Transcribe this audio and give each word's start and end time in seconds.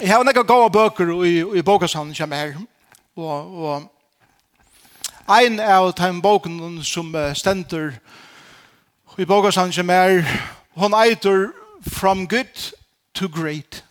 Jeg 0.00 0.14
har 0.14 0.22
nekka 0.22 0.42
gode 0.46 0.70
bøker 0.70 1.08
i, 1.26 1.58
i 1.58 1.62
bokasavnen 1.62 2.14
som 2.14 2.32
er 2.32 2.52
Og, 3.16 3.64
og 3.64 3.88
ein 5.28 5.60
av 5.60 5.90
de 5.98 6.20
boken 6.22 6.84
som 6.84 7.14
stender 7.34 7.96
i 9.18 9.24
bokasavnen 9.24 9.72
som 9.72 9.90
er 9.90 10.22
hon 10.76 10.94
eitur 10.94 11.50
From 11.82 12.28
Good 12.28 12.70
to 13.14 13.26
Great. 13.26 13.84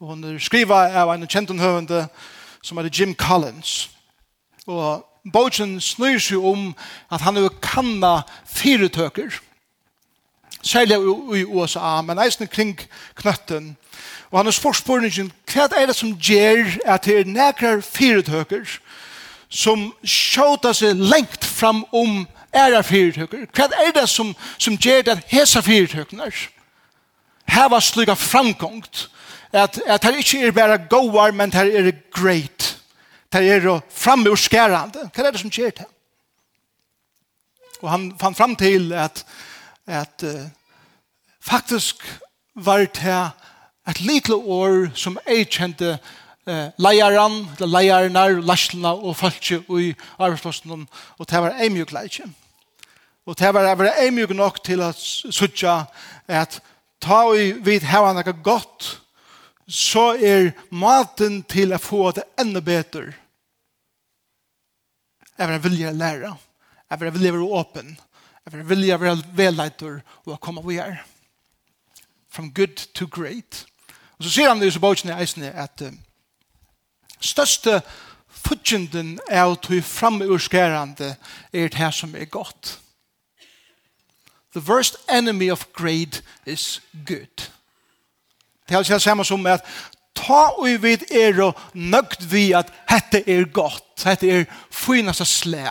Og 0.00 0.06
hon 0.06 0.24
er 0.24 0.38
skriva 0.38 0.86
av 1.02 1.10
en 1.10 1.26
kjentenhøvende 1.26 2.06
som 2.62 2.78
er 2.78 2.90
Jim 2.92 3.14
Collins. 3.14 3.90
Og 4.66 5.02
boken 5.32 5.80
snur 5.80 6.18
seg 6.18 6.38
om 6.38 6.76
at 7.10 7.26
han 7.26 7.36
er 7.36 7.48
kanna 7.62 8.20
fire 8.46 8.88
tøker. 8.88 9.34
Særlig 10.62 10.96
i 11.38 11.44
USA, 11.44 12.02
men 12.02 12.22
eisen 12.22 12.46
kring 12.46 12.78
knøtten 13.14 13.76
Og 14.36 14.40
han 14.40 14.46
har 14.46 14.52
spurt 14.52 14.76
spørningen, 14.76 15.30
hva 15.48 15.64
er 15.80 15.86
det 15.88 15.94
som 15.96 16.10
gjør 16.12 16.66
at 16.84 17.06
det 17.08 17.14
er 17.22 17.28
nekrar 17.30 17.78
fyretøkker 17.80 18.66
som 19.48 19.86
skjøter 20.04 20.76
seg 20.76 21.00
lengt 21.00 21.46
fram 21.48 21.86
om 21.88 22.26
æra 22.52 22.82
fyretøkker? 22.84 23.46
Hva 23.56 23.70
er 23.80 23.94
det 23.96 24.04
som, 24.12 24.34
som 24.60 24.76
gjør 24.76 25.08
at 25.14 25.24
hesa 25.30 25.62
var 27.72 27.80
slik 27.80 28.12
av 28.12 28.20
framgångt? 28.20 29.06
At, 29.56 29.80
at 29.86 30.04
det 30.04 30.20
ikke 30.20 30.42
er 30.50 30.52
bare 30.52 30.78
goar, 30.84 31.32
men 31.32 31.56
det 31.56 31.64
er 31.72 31.90
great. 32.12 32.76
Det 33.32 33.40
er 33.40 33.80
framurskærande. 33.88 35.08
Hva 35.16 35.24
er 35.24 35.32
det 35.32 35.40
som 35.46 35.50
gjør 35.50 35.72
det? 35.80 35.88
Og 37.80 37.88
han 37.90 38.12
fann 38.20 38.36
fram 38.36 38.56
til 38.56 38.92
at, 38.92 39.24
at 39.86 40.28
uh, 40.28 40.44
faktisk 41.40 42.04
var 42.52 42.84
det 42.84 43.32
et 43.86 44.00
lite 44.02 44.34
år 44.34 44.90
som 44.98 45.18
jeg 45.26 45.46
kjente 45.50 45.92
eh, 45.94 46.68
leieren, 46.82 47.44
leierner, 47.60 48.40
larslene 48.42 48.92
og 48.94 49.16
folk 49.18 49.52
i 49.52 49.92
arbeidsplassen, 50.18 50.86
og 51.18 51.28
det 51.30 51.42
var 51.42 51.54
en 51.54 51.74
mye 51.74 51.86
leitje. 51.94 52.26
Og 53.26 53.38
det 53.38 53.52
var, 53.54 53.74
var 53.74 53.92
en 53.92 54.14
mye 54.14 54.34
nok 54.34 54.62
til 54.64 54.82
at 54.86 54.98
sutja 54.98 55.84
at 56.26 56.60
ta 57.02 57.20
i 57.34 57.52
vid 57.62 57.86
hava 57.86 58.12
noe 58.14 58.34
godt, 58.42 58.96
så 59.66 60.12
er 60.14 60.52
maten 60.70 61.40
til 61.50 61.74
å 61.74 61.82
få 61.82 62.12
det 62.14 62.26
enda 62.38 62.62
bedre. 62.62 63.14
Jeg 65.36 65.50
vil 65.50 65.64
vilje 65.66 65.92
lære. 65.92 66.30
Jeg 66.90 67.00
vil 67.00 67.12
vilje 67.12 67.32
være 67.34 67.58
åpen. 67.60 67.96
Jeg 68.46 68.54
vil 68.54 68.68
vilje 68.68 69.00
være 69.00 69.24
velleiter 69.36 69.98
og 70.24 70.40
komme 70.40 70.62
vi 70.64 70.78
er. 70.80 71.02
From 72.30 72.52
good 72.54 72.86
to 72.94 73.06
great. 73.06 73.66
Og 74.18 74.24
så 74.24 74.30
sier 74.30 74.48
han 74.48 74.62
i 74.62 74.70
Sibokjen 74.70 75.12
i 75.12 75.16
eisene 75.20 75.52
at 75.52 75.82
uh, 75.84 75.92
største 77.20 77.80
fudgjenden 78.46 79.16
er 79.28 79.44
å 79.44 79.58
tog 79.60 79.82
framurskærande 79.84 81.14
er 81.52 81.68
det 81.68 81.80
her 81.80 81.92
som 81.94 82.14
er 82.16 82.28
godt. 82.30 82.78
The 84.56 84.62
worst 84.64 84.96
enemy 85.12 85.50
of 85.50 85.66
great 85.72 86.22
is 86.46 86.80
good. 87.06 87.50
Det 88.66 88.74
er 88.74 88.78
altså 88.78 88.98
samme 88.98 89.24
som 89.24 89.46
at 89.46 89.66
ta 90.16 90.46
og 90.56 90.82
vid 90.82 91.04
er 91.12 91.36
og 91.44 91.58
nøgt 91.74 92.24
vi 92.32 92.50
at 92.56 92.72
dette 92.88 93.20
er 93.28 93.44
godt, 93.52 93.84
dette 94.04 94.30
er 94.32 94.48
finast 94.72 95.20
av 95.20 95.28
slæ. 95.28 95.66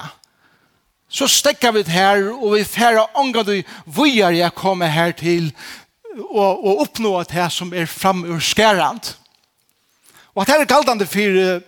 Så 1.09 1.27
stekker 1.27 1.71
vi 1.71 1.83
det 1.85 1.93
her 1.93 2.29
og 2.33 2.55
vi 2.55 2.63
færre 2.63 3.07
ångat 3.17 3.49
vi 3.49 3.63
vujar 3.85 4.35
jeg 4.35 4.55
kommer 4.55 4.87
her 4.87 5.11
til 5.11 5.51
og, 6.15 6.65
og 6.65 6.81
oppnå 6.85 7.17
at 7.19 7.31
det 7.33 7.49
som 7.51 7.73
er 7.73 7.85
framurskærand. 7.85 9.15
Og 10.35 10.41
at 10.41 10.47
det 10.47 10.55
er 10.61 10.69
galdande 10.69 11.07
for 11.07 11.61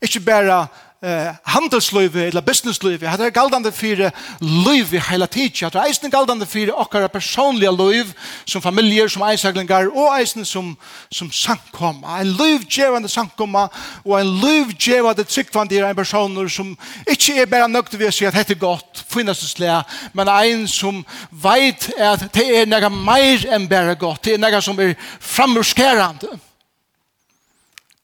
ikke 0.00 0.20
bare 0.24 0.66
eh, 1.02 1.34
handelsløyve 1.44 2.26
eller 2.26 2.44
businessløyve. 2.44 3.08
Hatt 3.08 3.22
er 3.24 3.32
galdande 3.34 3.72
fyrir 3.72 4.10
løyve 4.40 5.00
heila 5.08 5.24
At 5.24 5.72
det 5.72 5.74
er 5.74 5.86
eisen 5.86 6.10
galdande 6.10 6.46
fyrir 6.46 6.74
okkara 6.74 7.08
personliga 7.08 7.70
løyve 7.70 8.12
som 8.44 8.62
familier, 8.62 9.08
som 9.08 9.22
eisaglingar 9.22 9.88
og 9.88 10.18
eisen 10.18 10.44
som, 10.44 10.76
som 11.10 11.30
sankoma. 11.32 12.20
En 12.20 12.32
løyvgjevande 12.36 13.08
sankoma 13.08 13.68
og 14.04 14.20
en 14.20 14.34
løyvgjevande 14.40 15.24
tryggvande 15.24 15.78
er 15.78 15.88
en 15.88 15.96
personer 15.96 16.48
som 16.48 16.76
ikkje 17.10 17.40
er 17.42 17.46
bare 17.50 17.68
nøgt 17.68 17.98
ved 17.98 18.08
å 18.08 18.12
si 18.14 18.26
at 18.26 18.34
hette 18.34 18.54
godt, 18.54 19.04
finnestlea, 19.10 19.82
men 20.12 20.28
ein 20.28 20.68
som 20.68 21.04
veit 21.30 21.90
at 21.98 22.28
det 22.34 22.46
er 22.60 22.68
nega 22.68 22.90
meir 22.90 23.46
enn 23.50 23.68
bare 23.68 23.94
godt. 23.94 24.24
Det 24.24 24.34
er 24.34 24.42
nega 24.42 24.60
som 24.60 24.78
er 24.80 24.94
frammurskerande. 25.20 26.38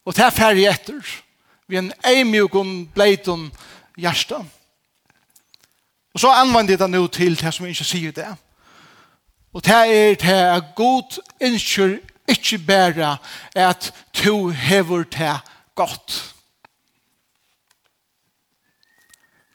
Og 0.06 0.14
det 0.14 0.22
er 0.22 0.34
ferdig 0.34 0.68
etter 0.70 1.25
vi 1.68 1.76
en 1.76 1.92
eimjukon 2.04 2.86
bleiton 2.94 3.52
hjärsta. 3.96 4.44
Og 6.14 6.20
så 6.20 6.28
anvender 6.28 6.72
jeg 6.72 6.78
det 6.78 6.90
nå 6.90 7.06
til 7.06 7.40
det 7.40 7.54
som 7.54 7.66
jeg 7.66 7.76
ikke 7.76 7.84
sier 7.84 8.12
det. 8.12 8.28
Og 9.52 9.64
det 9.64 9.74
er 9.74 10.14
det 10.14 10.36
er 10.36 10.74
god 10.76 11.18
innskjør 11.40 11.98
ikke 12.28 12.58
bare 12.58 13.16
at 13.54 13.94
to 14.12 14.48
hever 14.48 15.02
det 15.02 15.40
godt. 15.74 16.34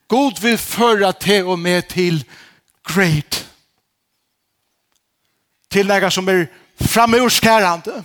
God 0.07 0.41
vil 0.41 0.57
føre 0.57 1.13
til 1.13 1.45
og 1.45 1.59
med 1.59 1.81
til 1.81 2.25
great. 2.83 3.47
Til 5.71 5.87
noe 5.87 6.11
som 6.11 6.29
er 6.29 6.45
framurskærende. 6.81 7.83
Til 7.83 8.03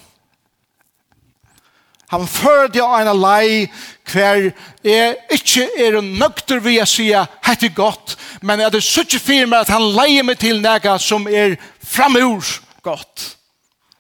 Han 2.11 2.27
førde 2.29 2.83
en 2.85 3.11
lei 3.19 3.67
hver 4.13 4.53
er 4.85 5.17
ikke 5.35 5.67
er 5.83 5.99
nøkter 6.01 6.61
vi 6.63 6.77
å 6.79 6.87
si 6.87 7.09
hett 7.11 7.65
er 7.67 7.75
godt, 7.75 8.15
men 8.43 8.61
er 8.63 8.71
det 8.71 8.85
suttje 8.87 9.19
fyr 9.19 9.47
med 9.47 9.65
at 9.65 9.73
han 9.75 9.89
leier 9.97 10.23
meg 10.23 10.39
til 10.39 10.63
noe 10.63 10.99
som 11.03 11.27
er 11.27 11.57
framur 11.83 12.47
godt. 12.87 13.33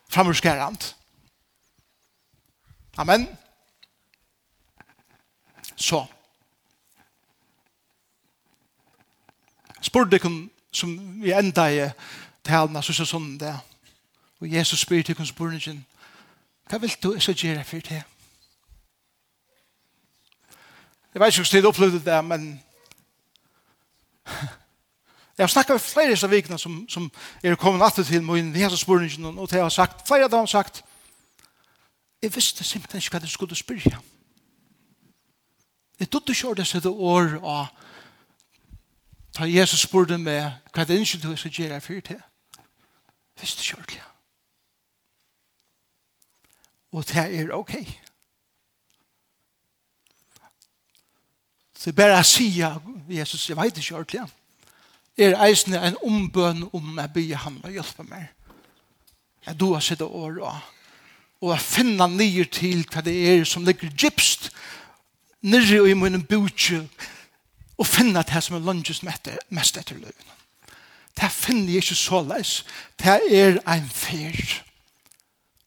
Framur 0.08 0.38
skærand. 0.38 0.92
Amen. 2.96 3.26
Så. 5.76 6.06
Spør 9.80 10.18
kun 10.18 10.50
som 10.72 11.22
vi 11.22 11.32
enda 11.32 11.66
i 11.70 11.90
talene, 12.44 12.82
så 12.82 12.92
er 12.92 13.08
sånn 13.08 13.36
det. 13.40 13.52
Og 14.40 14.48
Jesus 14.52 14.84
spyr 14.84 15.02
til 15.02 15.16
kun 15.16 15.28
spørningen, 15.28 15.84
Hva 16.68 16.78
vil 16.78 16.96
du 17.02 17.20
så 17.20 17.32
gjøre 17.32 17.64
for 17.64 17.76
det? 17.76 18.02
Jeg 21.14 21.20
vet 21.20 21.38
ikke 21.38 21.42
hvordan 21.42 21.62
du 21.62 21.68
opplevde 21.68 22.04
det, 22.04 22.24
men 22.24 22.62
jeg 25.36 25.42
har 25.42 25.46
snakket 25.46 25.74
med 25.74 25.80
flere 25.80 26.18
av 26.24 26.30
vikene 26.30 26.58
som, 26.58 26.88
som 26.88 27.10
er 27.42 27.54
kommet 27.54 27.84
alltid 27.84 28.04
til 28.04 28.22
meg 28.22 28.42
inn 28.42 28.56
i 28.56 28.64
hans 28.66 28.80
spørningen, 28.80 29.38
og 29.38 29.50
det 29.50 29.62
har 29.62 29.68
sagt, 29.68 30.06
flere 30.08 30.24
av 30.24 30.30
dem 30.30 30.38
har 30.44 30.50
sagt, 30.50 30.82
jeg 32.22 32.34
visste 32.34 32.64
simpelthen 32.64 32.98
ikke 32.98 33.14
hva 33.14 33.22
du 33.22 33.30
skulle 33.30 33.56
spørre. 33.56 34.00
Jeg 36.00 36.10
trodde 36.10 36.32
ikke 36.32 36.54
det 36.54 36.66
sitte 36.66 36.90
år, 36.90 37.38
og 37.42 37.66
da 39.38 39.44
Jesus 39.44 39.80
spurte 39.80 40.18
meg 40.18 40.52
hva 40.74 40.84
det 40.84 40.96
er 40.96 41.04
ikke 41.04 41.22
du 41.22 41.36
skal 41.36 41.50
gjøre 41.50 41.80
for 41.80 41.92
det, 41.92 42.20
Jeg 43.36 43.40
visste 43.40 43.62
ikke 43.62 43.75
Og 46.96 47.04
det 47.04 47.24
er 47.40 47.52
ok. 47.52 47.74
Så 51.76 51.92
bare 51.92 52.16
jeg 52.16 52.28
sier 52.30 52.78
Jesus, 53.12 53.48
jeg 53.50 53.58
vet 53.58 53.78
ikke 53.78 53.98
ordentlig, 54.00 54.24
er 55.16 55.36
eisende 55.44 55.80
en 55.80 55.98
ombøn 56.04 56.64
om 56.72 56.96
jeg 56.98 57.12
blir 57.12 57.36
ham 57.44 57.60
og 57.64 57.72
hjelper 57.72 58.08
meg. 58.08 58.24
Jeg 59.46 59.60
du 59.60 59.72
har 59.74 59.84
sett 59.84 60.02
år 60.02 60.40
og 60.40 60.56
og 61.40 61.52
jeg 61.52 61.60
finner 61.60 62.08
nye 62.08 62.44
til 62.48 62.86
hva 62.88 63.02
det 63.04 63.14
er 63.30 63.44
som 63.44 63.64
ligger 63.66 63.92
gypst 63.92 64.48
nere 65.44 65.82
i 65.90 65.94
min 65.94 66.22
bøtje 66.24 66.80
og 67.76 67.86
finner 67.86 68.24
det 68.24 68.40
som 68.42 68.56
er 68.56 68.64
lunges 68.64 69.02
mest 69.04 69.76
etter 69.76 69.98
løven. 69.98 70.32
Det 71.16 71.28
finner 71.32 71.74
jeg 71.74 71.84
ikke 71.84 71.98
så 71.98 72.22
leis. 72.24 72.64
Det 72.96 73.20
er 73.32 73.60
en 73.60 73.88
fyrt. 73.92 74.62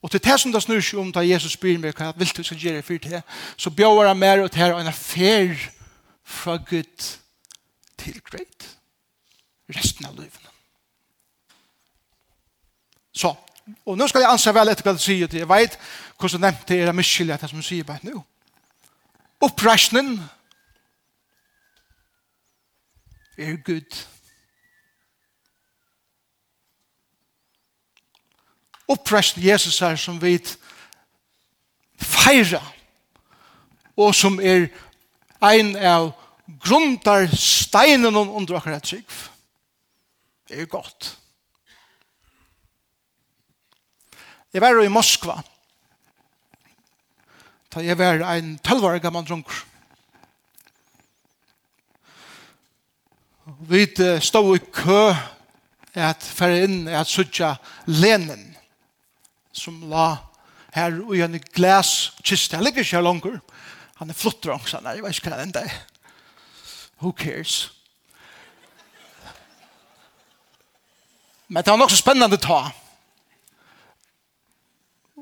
Og 0.02 0.12
til 0.12 0.24
det 0.24 0.40
som 0.40 0.52
det 0.52 0.62
snur 0.64 0.80
seg 0.84 1.00
om 1.02 1.12
da 1.12 1.26
Jesus 1.26 1.58
spyr 1.58 1.80
meg 1.82 1.98
hva 1.98 2.14
vil 2.16 2.32
du 2.36 2.44
skal 2.44 2.60
gjøre 2.60 2.84
for 2.88 3.04
det, 3.04 3.22
så 3.58 3.70
bjør 3.70 4.08
han 4.08 4.20
mer 4.20 4.44
og 4.46 4.52
til 4.52 4.72
en 4.72 4.88
affær 4.88 5.58
fra 6.24 6.56
Gud 6.56 7.10
til 8.00 8.22
greit. 8.24 8.70
Resten 9.76 10.06
av 10.08 10.16
livet. 10.16 10.46
Så, 13.14 13.34
og 13.86 13.98
nå 13.98 14.08
skal 14.08 14.24
jeg 14.24 14.32
anse 14.32 14.54
vel 14.56 14.72
etter 14.72 14.88
hva 14.88 14.96
du 14.96 15.04
sier 15.04 15.28
til. 15.28 15.44
Jeg 15.44 15.50
vet 15.50 15.76
hvordan 16.18 16.40
du 16.40 16.46
nevnte 16.46 16.78
er 16.80 16.96
miskyldig 16.96 17.36
at 17.36 17.44
det 17.44 17.50
som 17.52 17.60
du 17.60 17.66
sier 17.66 17.88
bare 17.88 18.08
nå. 18.08 18.24
Oppresjonen 19.44 20.16
er 23.38 23.60
Gud. 23.64 23.84
Gud 23.84 24.06
oppresten 28.90 29.44
Jesus 29.44 29.80
her 29.84 29.96
som 30.00 30.18
vi 30.22 30.38
feira 32.00 32.62
og 34.00 34.16
som 34.16 34.40
er 34.40 34.70
ein 35.44 35.76
av 35.76 36.14
grundar 36.64 37.28
steinen 37.36 38.16
under 38.16 38.58
akkurat 38.58 38.84
trygg. 38.84 39.06
Det 40.48 40.62
er 40.62 40.72
godt. 40.72 41.18
Jeg 44.54 44.62
var 44.64 44.82
i 44.82 44.92
Moskva 44.92 45.42
da 47.70 47.84
jeg 47.86 48.00
var 48.00 48.24
en 48.34 48.56
tølvare 48.66 48.98
gammal 49.00 49.28
drunker 49.28 49.60
vi 53.70 53.86
stod 54.22 54.56
i 54.56 54.62
kø 54.74 55.14
at 56.00 56.24
færre 56.24 56.64
inn 56.64 56.88
at 56.88 57.10
sutja 57.10 57.56
Lenin 57.86 58.56
som 59.54 59.82
la 59.90 60.18
her 60.74 61.00
og 61.02 61.16
i 61.18 61.24
en 61.26 61.40
glas 61.56 62.14
kiste. 62.24 62.56
Han 62.56 62.66
ligger 62.66 62.86
ikke 62.86 62.98
her 62.98 63.06
langer. 63.06 63.40
Han 64.00 64.10
er 64.10 64.18
flott 64.18 64.44
drang, 64.44 64.62
han. 64.72 64.86
Jeg 64.96 65.04
vet 65.04 65.18
ikke 65.18 65.34
hva 65.34 65.46
det 65.46 65.64
er. 65.64 65.80
Who 67.00 67.12
cares? 67.12 67.72
Men 71.48 71.64
det 71.64 71.72
var 71.72 71.78
nok 71.82 71.92
så 71.92 71.98
spennende 71.98 72.38
å 72.38 72.44
ta. 72.44 72.60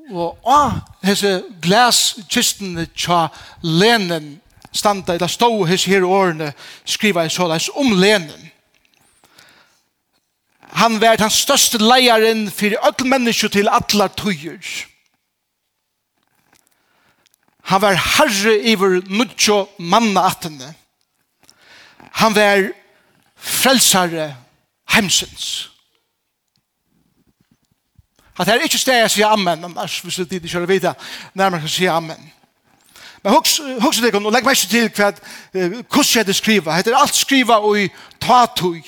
Og 0.08 0.48
å, 0.48 0.58
hese 1.04 1.40
glaskistene 1.64 2.88
tja 2.96 3.28
lenen 3.64 4.38
standa, 4.72 5.16
eller 5.16 5.32
stå 5.32 5.50
hese 5.68 5.92
her 5.92 6.06
årene, 6.06 6.52
skriva 6.86 7.26
i 7.26 7.32
såleis 7.32 7.70
om 7.76 7.96
lenen 7.98 8.52
han 10.78 11.02
var 11.02 11.18
den 11.18 11.30
største 11.34 11.80
leieren 11.82 12.52
for 12.54 12.76
alle 12.86 13.10
mennesker 13.10 13.50
til 13.50 13.70
alle 13.70 14.08
tøyer. 14.18 14.68
Han 17.68 17.82
var 17.82 17.98
herre 17.98 18.54
iver 18.62 19.02
nudjo 19.10 19.66
manna 19.80 20.28
attene. 20.30 20.74
Han 22.22 22.36
var 22.36 22.70
frelsare 23.36 24.36
heimsens. 24.94 25.72
At 28.38 28.46
det 28.46 28.54
er 28.54 28.68
ikke 28.70 28.78
steg 28.78 29.02
jeg 29.02 29.12
sier 29.16 29.34
amen, 29.34 29.66
annars 29.66 29.98
hvis 30.06 30.16
det 30.22 30.32
ikke 30.38 30.54
kjører 30.54 30.70
videre, 30.70 30.94
nærmere 31.34 31.66
kan 31.66 31.74
sier 31.74 31.92
amen. 31.92 32.32
Men 33.24 33.34
husk 33.34 34.02
det, 34.02 34.14
og 34.14 34.32
legg 34.32 34.46
meg 34.46 34.54
ikke 34.54 34.70
til 34.70 34.90
hva 34.94 35.10
hvordan 35.90 36.28
jeg 36.30 36.36
skriver. 36.36 36.82
Det 36.86 36.94
er 36.94 37.02
alt 37.02 37.18
skriva 37.18 37.58
og 37.66 37.80
i 37.82 37.90
tatøy. 38.22 38.86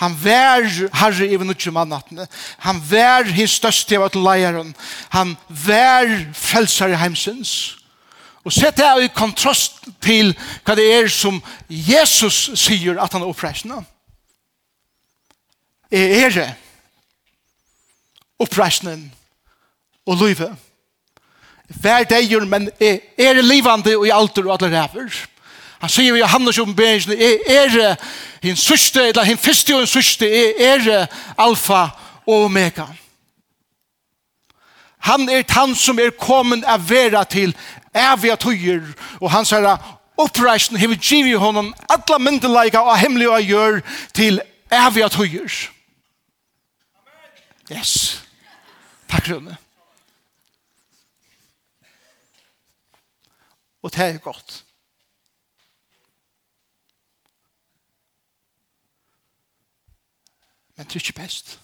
Han 0.00 0.16
vær 0.16 0.64
herre 0.96 1.26
i 1.28 1.36
vennutje 1.36 1.72
mannattene. 1.74 2.24
Han 2.64 2.80
vær 2.88 3.28
hins 3.28 3.58
største 3.60 3.98
av 4.00 4.08
til 4.14 4.24
leieren. 4.24 4.72
Han 5.12 5.34
vær 5.48 6.08
frelsare 6.36 6.96
heimsins. 6.96 7.76
Og 8.44 8.54
sett 8.56 8.78
det 8.80 8.88
i 9.04 9.12
kontrast 9.12 9.82
til 10.00 10.32
hva 10.64 10.76
det 10.78 10.86
er 10.94 11.10
som 11.12 11.42
Jesus 11.68 12.48
sier 12.56 12.96
at 12.96 13.12
han 13.12 13.22
er 13.26 13.28
oppreisende. 13.28 13.82
Er 15.92 16.16
er 16.24 16.34
det 16.38 16.48
oppreisende 18.40 19.10
og 20.06 20.16
løyve. 20.16 20.48
Vær 21.82 22.04
det 22.08 22.48
men 22.48 22.70
er, 22.80 22.98
er 23.18 23.42
livande 23.42 23.96
og 23.96 24.06
i 24.06 24.10
alter 24.10 24.48
og 24.48 24.56
alle 24.56 24.80
ræver. 24.80 25.26
Han 25.80 25.88
sier 25.88 26.16
i 26.16 26.20
Johannes 26.20 26.58
om 26.60 26.74
jeg 26.76 27.06
er 27.46 27.76
er 27.80 27.96
hin 28.42 28.56
sørste, 28.56 29.08
eller 29.08 29.24
hin 29.24 29.38
første 29.38 29.74
og 29.74 29.80
hin 29.80 29.86
sørste, 29.86 30.28
er 30.28 30.52
er 30.58 31.06
alfa 31.38 31.88
og 32.26 32.44
omega. 32.44 32.86
Han 34.98 35.28
er 35.28 35.44
han 35.48 35.74
som 35.74 35.98
er 35.98 36.10
kommet 36.10 36.64
av 36.64 36.88
vera 36.88 37.24
til 37.24 37.56
evige 37.94 38.36
tøyer, 38.36 38.92
og 39.20 39.30
han 39.30 39.44
sier 39.44 39.76
oppreisen 40.20 40.76
har 40.76 40.94
givet 41.00 41.40
honom 41.40 41.74
alla 41.88 42.18
myndelaika 42.18 42.78
og 42.78 42.98
hemmelige 42.98 43.30
og 43.30 43.42
gjør 43.42 43.80
til 44.14 44.40
evige 44.72 45.08
tøyer. 45.08 45.70
Yes. 47.72 48.22
Takk, 49.08 49.30
Rune. 49.30 49.56
Og 53.82 53.92
det 53.94 54.00
er 54.00 54.18
godt. 54.18 54.64
Men 60.80 60.86
det 60.88 60.96
er 60.96 61.00
ikke 61.00 61.20
best. 61.20 61.58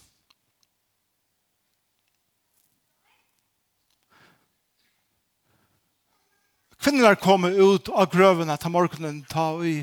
Kvinner 6.77 7.15
kom 7.17 7.47
ut 7.49 7.89
av 7.89 8.11
grøvene 8.13 8.53
til 8.61 8.75
morgenen 8.75 9.23
ta 9.31 9.47
i 9.65 9.79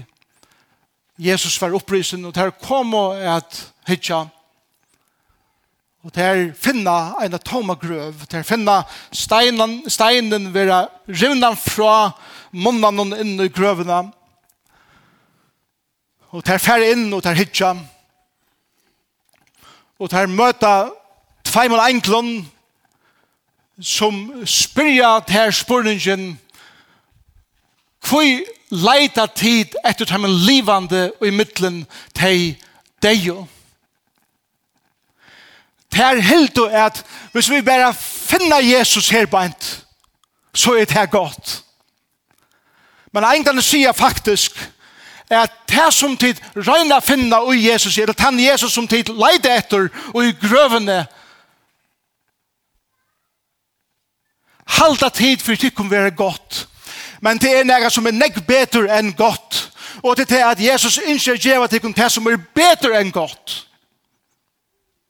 Jesus 1.18 1.56
var 1.58 1.74
opprisen 1.74 2.28
og 2.30 2.36
der 2.38 2.54
kom 2.62 2.94
og 2.94 3.18
et 3.18 3.58
hitja 3.90 4.20
og 6.06 6.14
der 6.14 6.52
finna 6.54 7.16
en 7.26 7.38
toma 7.42 7.74
grøv 7.74 8.28
der 8.30 8.46
finna 8.46 8.84
steinen, 9.10 9.80
steinen 9.90 10.52
vera 10.54 10.84
rivna 11.10 11.56
fra 11.58 12.12
munnen 12.52 13.18
inn 13.18 13.34
i 13.42 13.50
grøvene. 13.50 14.04
Og 16.30 16.46
der 16.46 16.62
fer 16.62 16.86
inn 16.92 17.10
og 17.10 17.26
der 17.26 17.42
hitja 17.42 17.74
og 17.74 17.82
og 20.04 20.12
der 20.12 20.28
møta 20.28 20.90
tveimal 21.48 21.86
enklon 21.88 22.32
som 23.80 24.18
spyrja 24.46 25.20
til 25.28 25.54
spurningen 25.56 26.26
hvor 28.04 28.28
leita 28.84 29.26
tid 29.32 29.78
etter 29.88 30.10
dem 30.12 30.28
livande 30.28 31.06
og 31.22 31.28
i 31.28 31.32
middelen 31.32 31.86
til 32.16 32.58
deg 33.04 33.24
jo. 33.30 33.46
Det 35.94 36.04
er 36.04 36.20
helt 36.20 36.58
og 36.60 36.74
at 36.74 37.04
hvis 37.32 37.50
vi 37.50 37.62
bare 37.62 37.94
finner 37.94 38.60
Jesus 38.60 39.10
her 39.10 39.26
beint, 39.26 39.86
så 40.54 40.76
er 40.76 40.86
det 40.86 41.12
godt. 41.12 41.64
Men 43.14 43.24
en 43.24 43.62
sier 43.62 43.94
faktisk 43.96 44.58
at 45.36 45.54
det 45.70 45.90
som 45.94 46.18
tid 46.18 46.40
røyna 46.56 47.00
finna 47.02 47.42
ui 47.44 47.66
Jesus, 47.68 47.98
er 47.98 48.10
at 48.10 48.20
han 48.20 48.40
Jesus 48.40 48.74
som 48.74 48.88
tid 48.88 49.10
leide 49.10 49.52
etter 49.52 49.90
ui 50.14 50.32
grøvene, 50.42 51.04
halda 54.80 55.10
tid 55.10 55.44
for 55.44 55.60
tikkum 55.60 55.92
være 55.92 56.12
godt, 56.12 56.68
men 57.22 57.40
det 57.40 57.52
er 57.58 57.68
nega 57.68 57.90
som 57.90 58.08
er 58.08 58.16
negg 58.16 58.42
betur 58.48 58.90
enn 58.92 59.14
godt, 59.18 59.70
og 60.04 60.18
det 60.18 60.32
er 60.32 60.50
at 60.50 60.62
Jesus 60.62 60.98
innskjer 61.04 61.40
djeva 61.40 61.68
tikkum 61.68 61.94
det 61.94 62.10
som 62.12 62.28
er 62.28 62.42
betur 62.56 62.96
enn 62.98 63.12
godt, 63.12 63.64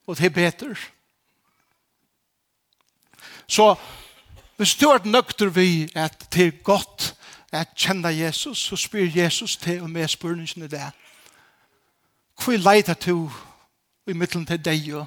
og 0.07 0.17
det 0.17 0.29
er 0.29 0.35
betur. 0.35 0.77
Så, 3.47 3.75
hvis 4.57 4.75
du 4.75 4.87
er 4.89 5.05
nøkter 5.05 5.49
vi 5.53 5.89
at 5.95 6.15
det 6.33 6.47
er 6.47 6.63
godt, 6.63 7.13
at 7.53 7.75
kjenne 7.77 8.09
Jesus, 8.09 8.57
så 8.57 8.75
spyr 8.75 9.09
Jesus 9.15 9.57
til 9.57 9.81
og 9.81 9.89
med 9.89 10.07
spørningene 10.07 10.67
der. 10.67 10.89
Hvor 12.43 12.57
leiter 12.57 12.93
du 12.93 13.31
i 14.07 14.13
midten 14.13 14.45
til 14.45 14.65
deg 14.65 14.93
og 14.95 15.05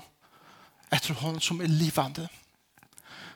etter 0.93 1.15
hånden 1.15 1.41
som 1.41 1.61
er 1.61 1.67
livende? 1.67 2.29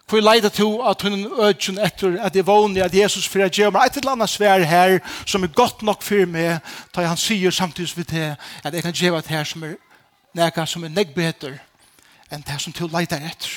Hvor 0.08 0.20
leiter 0.20 0.48
du 0.48 0.82
at 0.82 1.02
hun 1.02 1.26
ødgen 1.42 1.78
etter 1.78 2.22
at 2.22 2.36
jeg 2.36 2.46
vågner 2.46 2.84
at 2.84 2.94
Jesus 2.94 3.28
for 3.28 3.44
at 3.44 3.52
gjør 3.52 3.70
meg 3.70 3.86
et 3.86 3.96
eller 3.96 4.12
annet 4.12 4.30
svær 4.30 4.62
her 4.66 4.98
som 5.26 5.42
er 5.42 5.54
godt 5.54 5.82
nok 5.82 6.02
for 6.02 6.26
meg, 6.26 6.58
da 6.94 7.06
han 7.06 7.16
sier 7.16 7.50
samtidig 7.50 7.92
med 7.96 8.04
det 8.04 8.36
at 8.64 8.74
jeg 8.74 8.82
kan 8.82 8.92
gjøre 8.92 9.20
det 9.20 9.30
her 9.30 9.44
som 9.44 9.62
er 9.62 9.74
nekka 10.34 10.66
som 10.66 10.84
er 10.84 10.94
nekk 10.94 11.14
bedre 11.14 11.58
enn 12.30 12.42
det 12.46 12.60
som 12.62 12.72
du 12.72 12.86
leiter 12.86 13.22
etter. 13.26 13.50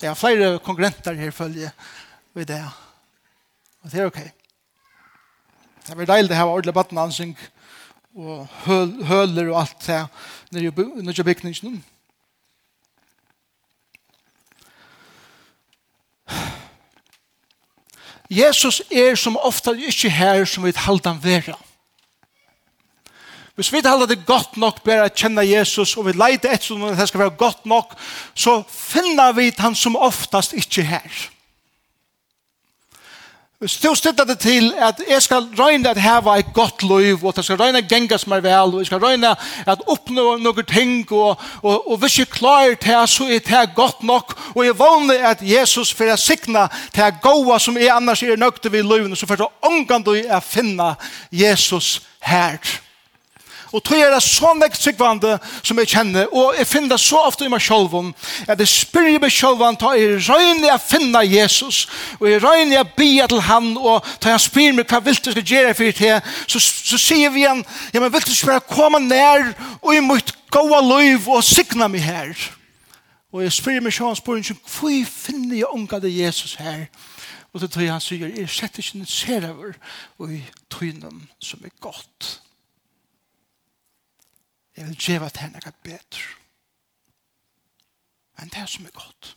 Det 0.00 0.08
er 0.08 0.14
flere 0.14 0.58
konkurrenter 0.58 1.16
her 1.16 1.30
følge 1.30 1.70
i 2.40 2.48
det. 2.48 2.62
Og 3.82 3.92
det 3.92 4.00
er 4.00 4.06
ok. 4.10 4.22
Det 5.86 5.94
er 5.94 6.08
deilig 6.08 6.28
det 6.28 6.36
her 6.36 6.50
ordentlig 6.50 6.74
badnansing 6.74 7.36
og 8.16 8.46
høl, 8.64 9.04
høler 9.04 9.52
og 9.52 9.60
alt 9.60 9.86
det 9.86 10.00
nere 10.50 10.70
i 10.70 10.70
bygningen. 10.70 11.84
Jesus 18.30 18.82
er 18.90 19.14
som 19.14 19.36
ofta 19.36 19.70
ikke 19.70 20.10
her 20.10 20.44
som 20.44 20.64
vi 20.64 20.72
halda 20.74 21.12
han 21.12 21.22
vera. 21.22 21.54
Hvis 23.54 23.72
vi 23.72 23.80
halda 23.84 24.06
det 24.06 24.26
godt 24.26 24.56
nok 24.60 24.82
bare 24.84 25.06
å 25.06 25.14
kjenne 25.14 25.46
Jesus, 25.46 25.94
og 25.96 26.08
vi 26.08 26.12
leide 26.12 26.50
etter 26.50 26.66
som 26.66 26.82
det 26.82 27.08
skal 27.08 27.22
være 27.22 27.38
godt 27.38 27.64
nok, 27.64 27.94
så 28.34 28.58
finner 28.68 29.32
vi 29.32 29.52
han 29.56 29.74
som 29.74 29.96
oftast 29.96 30.52
ikke 30.52 30.82
her. 30.82 31.30
Hvis 33.58 33.76
du 33.76 33.94
støtter 33.94 34.24
det 34.24 34.38
til 34.38 34.74
at 34.76 34.98
jeg 35.08 35.22
skal 35.22 35.46
røyne 35.58 35.88
at 35.88 35.96
heva 35.96 36.34
et 36.36 36.52
godt 36.54 36.82
liv, 36.82 37.24
og 37.24 37.28
at 37.28 37.36
jeg 37.36 37.44
skal 37.44 37.56
røyne 37.56 37.78
at 37.78 37.88
genga 37.88 38.18
som 38.20 38.32
er 38.36 38.42
vel, 38.44 38.74
og 38.74 38.78
jeg 38.78 38.86
skal 38.86 39.00
røyne 39.00 39.30
at 39.66 39.84
oppnå 39.88 40.36
noen 40.36 40.66
ting, 40.68 41.12
og, 41.12 41.40
og, 41.62 41.90
og 41.90 41.96
hvis 41.96 42.18
jeg 42.18 42.28
klarer 42.28 42.76
det, 42.76 43.08
så 43.08 43.24
er 43.24 43.40
det 43.40 43.72
godt 43.74 44.02
nok, 44.02 44.36
og 44.54 44.64
jeg 44.64 44.78
vågner 44.78 45.24
at 45.30 45.40
Jesus 45.40 45.94
for 45.94 46.04
jeg 46.04 46.18
sikne 46.18 46.68
til 46.92 47.16
gåa 47.22 47.58
som 47.58 47.80
jeg 47.80 47.96
annars 47.96 48.22
er 48.22 48.36
nøkte 48.36 48.72
ved 48.72 48.84
livet, 48.84 49.18
så 49.18 49.26
for 49.26 49.40
jeg 49.40 49.48
omgang 49.64 50.04
du 50.04 50.12
er 50.12 50.40
finna 50.40 50.94
Jesus 51.32 52.02
her. 52.20 52.60
Og 53.76 53.82
tog 53.84 53.98
er 54.00 54.14
det 54.14 54.22
så 54.24 54.54
nekt 54.56 54.80
sikvande 54.80 55.34
som 55.60 55.76
jeg 55.82 55.90
kjenner, 55.92 56.30
og 56.32 56.54
jeg 56.56 56.66
finner 56.66 56.94
det 56.94 57.00
så 57.02 57.18
ofte 57.28 57.44
i 57.44 57.50
meg 57.52 57.60
selv 57.60 57.92
om, 57.98 58.06
at 58.48 58.60
jeg 58.62 58.70
spyr 58.72 59.18
meg 59.20 59.32
selv 59.34 59.60
om, 59.66 59.76
ta 59.76 59.90
jeg 59.98 60.22
røyne 60.24 60.70
å 60.72 60.78
finne 60.80 61.20
Jesus, 61.28 61.82
og 62.16 62.24
jeg 62.30 62.40
røyne 62.40 62.80
å 62.80 62.86
bia 62.96 63.26
til 63.28 63.42
han, 63.44 63.74
og 63.76 64.06
ta 64.22 64.32
han 64.32 64.40
spyr 64.40 64.72
meg 64.78 64.88
hva 64.88 65.02
vil 65.04 65.18
du 65.20 65.28
skal 65.34 65.52
gjøre 65.52 65.74
for 65.76 65.98
det, 66.00 66.14
så, 66.48 66.62
så 66.62 67.00
sier 67.02 67.34
vi 67.34 67.42
igjen, 67.44 67.60
ja, 67.92 68.00
men 68.00 68.14
vil 68.14 68.24
du 68.24 68.32
spørre 68.32 68.64
komme 68.70 69.02
nær, 69.04 69.50
og 69.82 69.92
i 69.92 70.00
mitt 70.00 70.32
gåa 70.56 70.80
liv, 70.80 71.28
og 71.28 71.44
sikne 71.44 71.90
meg 71.92 72.06
her. 72.06 72.48
Og 73.34 73.44
jeg 73.44 73.58
spyr 73.58 73.84
meg 73.84 73.92
selv 73.92 74.14
om 74.14 74.16
spørsmål, 74.16 74.64
hvor 74.78 75.12
finner 75.12 75.60
jeg 75.60 75.68
unga 75.68 76.00
det 76.00 76.14
Jesus 76.16 76.56
her? 76.62 76.86
Og 77.52 77.60
det 77.60 77.68
tror 77.74 77.84
jeg 77.84 77.92
han 77.92 78.00
sier, 78.04 78.32
jeg 78.32 78.48
setter 78.52 78.80
ikke 78.80 79.02
en 79.02 79.12
ser 79.12 79.46
og 79.52 80.32
i 80.32 80.40
tøynen 80.72 81.26
som 81.44 81.60
er 81.64 81.76
godt. 81.80 82.38
Jeg 84.76 84.86
vil 84.86 84.96
gjøre 84.96 85.30
til 85.30 85.42
henne 85.42 85.72
bedre. 85.82 86.22
Men 88.38 88.48
det 88.48 88.58
er 88.60 88.66
som 88.66 88.84
er 88.84 88.90
godt. 88.90 89.36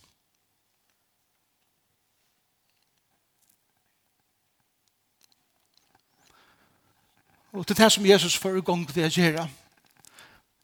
Og 7.51 7.67
til 7.67 7.77
det 7.77 7.91
som 7.91 8.05
Jesus 8.05 8.37
får 8.37 8.59
i 8.59 8.65
gang 8.65 8.83
til 8.87 9.07
å 9.07 9.09
gjøre, 9.09 9.47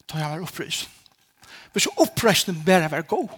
tar 0.08 0.22
jeg 0.22 0.30
meg 0.30 0.44
opprøys. 0.46 0.84
Hvis 1.74 1.88
så 1.88 1.92
bare 2.66 2.92
være 2.92 3.08
god. 3.10 3.30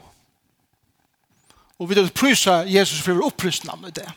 Og 1.79 1.89
vi 1.89 1.95
vil 1.95 2.11
prøysa 2.11 2.63
Jesus 2.67 3.01
for 3.01 3.21
opprøysen 3.25 3.69
av 3.69 3.85
det. 3.93 4.07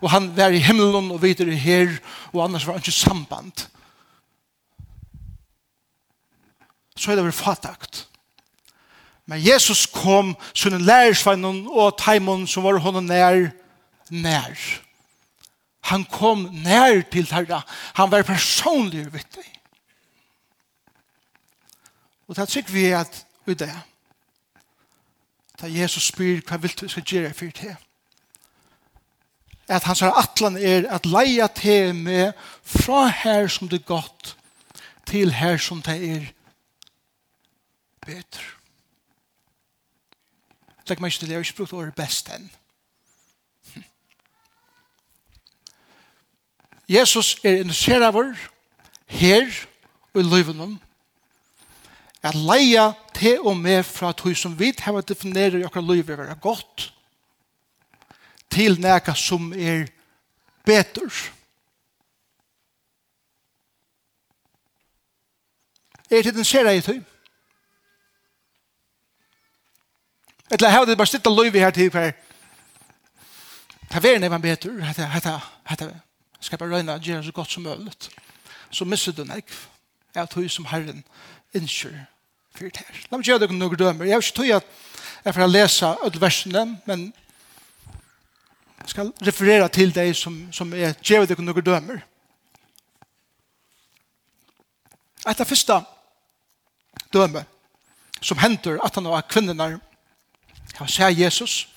Og 0.00 0.10
han 0.10 0.30
var 0.36 0.54
i 0.54 0.62
himmelen 0.62 1.10
og 1.10 1.22
videre 1.22 1.54
her, 1.54 1.98
og 2.32 2.44
annars 2.44 2.66
var 2.66 2.78
han 2.78 2.80
ikke 2.80 2.96
samband. 2.96 3.66
så 7.00 7.10
er 7.10 7.16
det 7.16 7.24
vel 7.24 7.32
fatakt. 7.32 8.06
Men 9.30 9.40
Jesus 9.46 9.86
kom 9.86 10.34
som 10.54 10.74
en 10.74 10.84
lærersvann 10.84 11.44
og 11.70 11.98
taimon 11.98 12.46
som 12.50 12.66
var 12.66 12.80
hon 12.82 13.04
nær, 13.06 13.52
nær. 14.10 14.64
Han 15.86 16.04
kom 16.04 16.48
nær 16.64 17.00
til 17.12 17.30
herra. 17.30 17.62
Han 17.94 18.10
var 18.10 18.26
personlig 18.26 19.06
vet 19.12 19.36
du. 19.36 19.42
Og 22.28 22.36
det 22.36 22.48
tykker 22.48 22.72
vi 22.72 22.84
at 22.94 23.22
vi 23.46 23.54
det. 23.54 23.72
Da 25.60 25.70
Jesus 25.70 26.10
spyr 26.12 26.42
hva 26.46 26.58
vil 26.60 26.74
du 26.80 26.88
skal 26.88 27.06
gjøre 27.06 27.32
for 27.34 27.54
det. 27.62 27.76
At 29.70 29.86
hans 29.86 30.02
atlan 30.02 30.58
er 30.58 30.88
at 30.90 31.06
leia 31.06 31.46
til 31.46 31.94
med 31.94 32.32
fra 32.64 33.06
her 33.22 33.46
som 33.46 33.68
det 33.68 33.80
er 33.80 33.88
godt 33.88 34.36
til 35.06 35.32
her 35.32 35.56
som 35.56 35.82
det 35.82 35.98
er 36.10 36.28
bedre. 38.10 38.46
Legg 40.90 41.00
meg 41.00 41.12
ikke 41.12 41.22
til, 41.22 41.30
jeg 41.30 41.38
har 41.38 41.46
ikke 41.46 41.60
brukt 41.62 41.78
året 41.78 41.94
best 41.94 42.30
enn. 42.34 42.48
Jesus 46.90 47.36
er 47.46 47.60
interessert 47.60 48.02
av 48.02 48.16
her 49.06 49.46
og 50.14 50.22
i 50.22 50.26
løyvenom 50.26 50.72
at 52.26 52.34
leia 52.34 52.90
til 53.14 53.46
og 53.46 53.56
med 53.56 53.84
fra 53.86 54.10
tog 54.12 54.34
som 54.36 54.56
vi 54.58 54.72
har 54.78 55.00
definert 55.06 55.54
i 55.54 55.62
akkurat 55.62 55.86
løyve 55.86 56.18
være 56.18 56.34
godt 56.42 56.90
til 58.50 58.80
neka 58.80 59.14
som 59.14 59.52
er 59.52 59.86
bedre. 60.66 61.06
Er 66.10 66.22
det 66.26 66.34
den 66.34 66.44
ser 66.44 66.66
jeg 66.66 66.76
i 66.76 66.82
tog? 66.82 67.09
Eller 70.50 70.70
hava 70.70 70.86
det 70.86 70.96
bara 70.96 71.06
sitta 71.06 71.30
löv 71.30 71.52
her 71.52 71.70
til 71.70 71.90
här. 71.92 72.12
Ta 73.90 74.00
vara 74.00 74.18
när 74.18 74.28
man 74.28 74.40
betur, 74.40 74.80
hata 74.80 75.02
hata 75.02 75.42
hata. 75.64 75.90
Skal 76.40 76.58
bara 76.58 76.70
röna 76.70 76.98
göra 76.98 77.22
så 77.22 77.30
gott 77.30 77.50
som 77.50 77.62
möjligt. 77.62 78.10
Så 78.70 78.84
missar 78.84 79.12
du 79.12 79.24
näck. 79.24 79.44
Jag 80.12 80.30
tror 80.30 80.48
som 80.48 80.64
Herren 80.64 81.02
inser 81.52 82.06
för 82.54 82.64
det 82.64 82.76
här. 82.76 83.06
Låt 83.08 83.18
mig 83.18 83.28
göra 83.28 83.38
dømur. 83.38 83.72
Eg 83.72 83.78
dömer. 83.78 84.04
Jag 84.04 84.22
tror 84.22 84.52
att 84.52 84.64
jag 85.22 85.34
får 85.34 85.48
läsa 85.48 85.96
öll 86.02 86.76
men 86.84 87.12
skal 88.86 89.12
referera 89.22 89.68
til 89.68 89.92
dei 89.92 90.14
som, 90.14 90.52
som 90.52 90.74
er 90.74 90.94
ger 91.02 91.26
det 91.26 91.38
några 91.38 91.60
dömer. 91.60 92.04
Ett 95.26 95.40
av 95.40 95.44
första 95.44 95.84
som 98.20 98.38
henter 98.38 98.78
at 98.84 98.94
han 98.94 99.04
var 99.04 99.22
kvinnerne 99.22 99.80
han 100.84 100.88
ser 100.88 101.08
Jesus, 101.14 101.68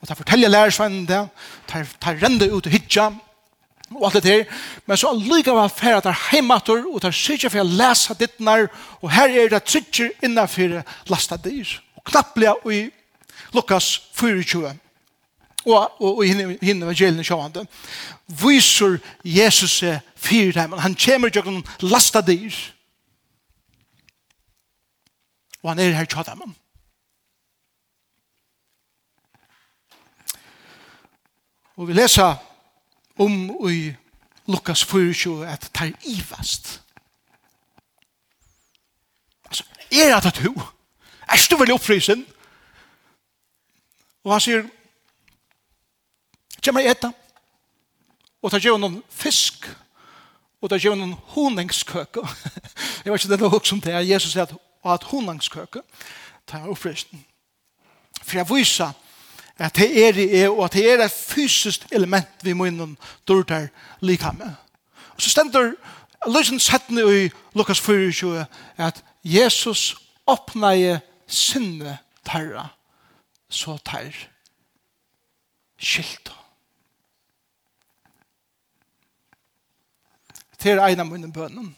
og 0.00 0.08
han 0.08 0.16
forteller 0.16 0.52
lærersvennen 0.52 1.06
det, 1.08 1.22
han 1.70 2.22
render 2.22 2.52
ut 2.52 2.66
og 2.66 2.72
hitja, 2.72 3.10
og 3.94 4.06
alt 4.06 4.14
det 4.14 4.22
der. 4.24 4.44
men 4.86 4.96
så 4.96 5.12
lykker 5.14 5.30
allikevel 5.30 5.70
færre 5.70 6.00
der 6.00 6.18
heimater, 6.30 6.84
og 6.92 7.02
der 7.02 7.10
sikker 7.10 7.48
for 7.48 7.62
å 7.62 7.68
lese 7.70 8.14
ditt 8.18 8.40
nær. 8.40 8.66
og 9.00 9.10
her 9.10 9.28
er 9.28 9.48
det 9.48 9.62
sikker 9.70 10.10
innenfor 10.22 10.82
lastet 11.06 11.44
dyr, 11.44 11.78
og 11.96 12.04
knapplega 12.04 12.54
i 12.72 12.90
Lukas 13.54 14.02
24, 14.12 14.74
og, 15.66 15.90
og, 16.00 16.18
og 16.18 16.24
hinn 16.24 16.82
evangelien 16.82 17.24
sjående, 17.24 17.66
viser 18.26 18.98
Jesus 19.24 19.82
er 19.82 20.00
fyrir 20.16 20.52
dem, 20.52 20.72
han 20.72 20.94
kommer 20.94 21.30
til 21.30 21.46
å 21.46 21.62
lasta 21.86 22.20
dyr, 22.20 22.54
og 25.62 25.72
han 25.72 25.82
er 25.82 25.96
her 25.98 26.06
tjadamman. 26.06 26.54
Og 31.76 31.88
vi 31.88 31.92
leser 31.92 32.34
om 33.18 33.32
i 33.70 33.94
Lukas 34.46 34.84
24 34.84 35.48
at 35.48 35.70
det 35.74 35.88
er 35.88 35.92
ivast. 36.02 36.82
Altså, 39.44 39.64
er 39.92 40.20
det 40.20 40.44
du? 40.44 40.62
Er 41.28 41.46
du 41.50 41.56
vel 41.56 41.72
oppfrysen? 41.72 42.26
Og 44.24 44.32
han 44.32 44.40
sier, 44.40 44.64
kommer 46.64 46.82
jeg 46.82 46.96
etta, 46.96 47.12
og 48.42 48.50
tar 48.50 48.62
gjør 48.62 48.80
noen 48.80 48.96
fisk, 49.10 49.68
og 50.60 50.70
tar 50.70 50.82
gjør 50.82 50.96
noen 50.98 51.14
honingskøke. 51.34 52.24
jeg 53.04 53.12
vet 53.12 53.20
ikke 53.20 53.30
det 53.30 53.36
er 53.36 53.44
noe 53.44 53.60
som 53.64 53.80
det 53.84 53.94
er. 53.94 54.06
Jesus 54.06 54.32
sier 54.32 54.48
at, 54.48 54.56
at 54.84 55.06
honingskøke 55.12 55.84
tar 56.46 56.66
oppfrysen. 56.72 57.22
For 58.22 58.40
jeg 58.40 58.50
viser 58.50 58.96
at 59.58 59.76
det 59.76 60.08
er 60.08 60.12
det 60.12 60.42
er, 60.42 60.48
og 60.48 60.64
at 60.64 60.72
det 60.72 60.92
er 60.92 61.04
et 61.04 61.12
fysisk 61.12 61.86
element 61.92 62.28
vi 62.42 62.52
må 62.52 62.64
innom 62.64 62.98
lika 64.00 64.30
med. 64.32 64.52
Og 65.14 65.22
så 65.22 65.30
stender 65.30 65.72
løsens 66.26 66.62
settene 66.62 67.24
i 67.24 67.30
Lukas 67.54 67.80
24 67.80 68.46
at 68.76 69.04
Jesus 69.24 69.96
åpneie 70.26 71.00
sinne 71.26 71.98
tarra, 72.24 72.68
så 73.48 73.78
tar 73.84 74.12
skilt. 75.78 76.32
Det 80.62 80.72
er 80.72 80.86
en 80.86 81.00
av 81.00 81.06
mine 81.06 81.32
bønnen. 81.32 81.76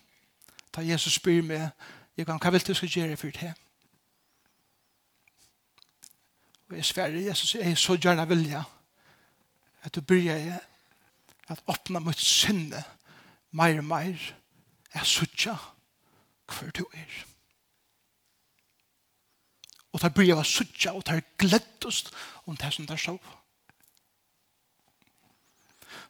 Da 0.76 0.80
Jesus 0.80 1.18
spyr 1.18 1.42
meg, 1.42 1.70
jeg 2.16 2.26
kan, 2.26 2.38
hva 2.40 2.50
vil 2.50 2.66
du 2.66 2.74
skal 2.74 2.88
gjøre 2.88 3.16
for 3.16 3.34
det? 3.34 3.52
Og 6.68 6.76
jeg 6.76 6.84
sverre 6.84 7.24
Jesus, 7.24 7.54
jeg 7.54 7.70
er 7.70 7.74
så 7.74 7.96
gjerne 7.96 8.28
vilja 8.28 8.62
at 9.82 9.94
du 9.94 10.00
bryr 10.00 10.32
jeg 10.32 10.58
at 11.48 11.62
åpna 11.66 11.98
mot 11.98 12.18
sinne 12.20 12.82
meir 13.56 13.80
og 13.80 13.86
meir 13.88 14.24
er 14.92 15.04
suttja 15.04 15.54
hver 16.48 16.70
du 16.76 16.84
er. 16.92 17.24
Og 19.92 20.02
der 20.02 20.12
bryr 20.12 20.28
jeg 20.28 20.36
var 20.36 20.48
suttja 20.48 20.92
og 20.92 21.06
der 21.06 21.20
gleddest 21.38 22.12
om 22.46 22.56
det 22.56 22.72
som 22.74 22.86
der 22.86 22.96
så. 22.96 23.16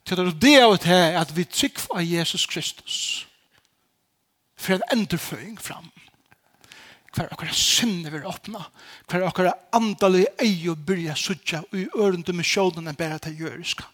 Til 0.04 0.16
det 0.16 0.26
er 0.26 0.30
det 0.30 0.54
er 0.54 0.76
det 0.76 1.20
at 1.20 1.36
vi 1.36 1.44
trykk 1.44 1.80
av 1.94 2.02
Jesus 2.02 2.46
Kristus 2.46 3.28
for 4.56 4.74
en 4.74 4.82
endurføring 4.92 5.60
fram 5.60 5.92
hver 7.18 7.32
okkara 7.34 7.54
sinne 7.56 8.10
vil 8.12 8.26
åpna, 8.28 8.60
hver 9.10 9.24
okkara 9.26 9.52
andalig 9.74 10.26
ei 10.38 10.68
og 10.70 10.78
byrja 10.86 11.16
sudja 11.18 11.64
og 11.64 11.78
i 11.80 11.88
ørende 11.98 12.30
med 12.30 12.44
misjonen 12.44 12.86
enn 12.86 12.98
bæra 12.98 13.18
til 13.22 13.40
jøriska. 13.42 13.86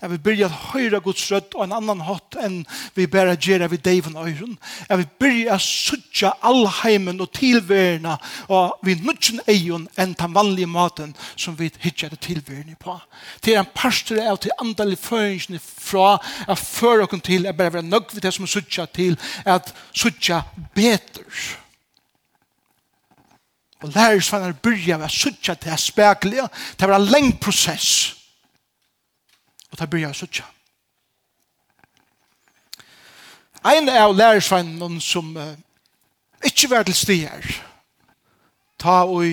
Jeg 0.00 0.10
vil 0.10 0.20
byrja 0.26 0.48
at 0.48 0.56
høyra 0.72 1.00
Guds 1.04 1.22
rødt 1.30 1.54
og 1.54 1.62
en 1.64 1.76
annan 1.76 2.02
hatt 2.04 2.36
enn 2.42 2.58
vi 2.96 3.06
bæra 3.06 3.36
gjerra 3.38 3.70
vid 3.70 3.84
Davon 3.86 4.18
øyren. 4.18 4.58
Jeg 4.88 4.98
vil 4.98 5.08
byrja 5.22 5.58
sudja 5.62 6.32
all 6.42 6.66
heimen 6.82 7.22
og 7.22 7.30
tilverna 7.38 8.18
og 8.48 8.82
vi 8.82 8.98
nutjen 8.98 9.40
eion 9.46 9.86
enn 9.96 10.18
den 10.18 10.34
vanlige 10.34 10.70
maten 10.70 11.14
som 11.36 11.56
vi 11.58 11.70
hitja 11.84 12.10
det 12.10 12.20
tilverna 12.26 12.74
på. 12.82 12.98
Til 13.40 13.60
en 13.60 13.72
parster 13.74 14.20
er 14.26 14.36
til 14.36 14.58
andalig 14.58 14.98
føringsni 14.98 15.62
fra 15.62 16.18
at 16.48 16.58
før 16.58 17.06
okken 17.06 17.22
til 17.22 17.46
at 17.46 17.56
bæra 17.56 17.78
vera 17.78 17.86
nøgg 17.86 18.10
vid 18.16 18.26
det 18.26 18.34
som 18.34 18.50
sudja 18.50 18.90
til 18.90 19.18
at 19.46 19.70
sudja 19.94 20.42
betur 20.74 21.61
Og 23.82 23.88
lærersvenner 23.94 24.52
byrja 24.52 24.96
ved 25.00 25.08
å 25.08 25.14
sutja 25.14 25.54
til 25.58 25.78
spekler. 25.78 26.48
Det 26.78 26.88
var 26.88 27.00
en 27.00 27.10
lengt 27.10 27.40
prosess. 27.42 28.14
Og 29.70 29.78
det 29.78 29.90
byrja 29.90 30.12
ved 30.12 30.16
å 30.16 30.20
sutja. 30.22 30.46
Ein 33.62 33.88
av 33.90 34.14
lærersvennene 34.14 35.00
som 35.02 35.36
uh, 35.38 35.52
ikke 36.42 36.70
var 36.70 36.86
til 36.86 36.96
stier, 36.98 37.46
ta 38.78 39.04
og 39.06 39.26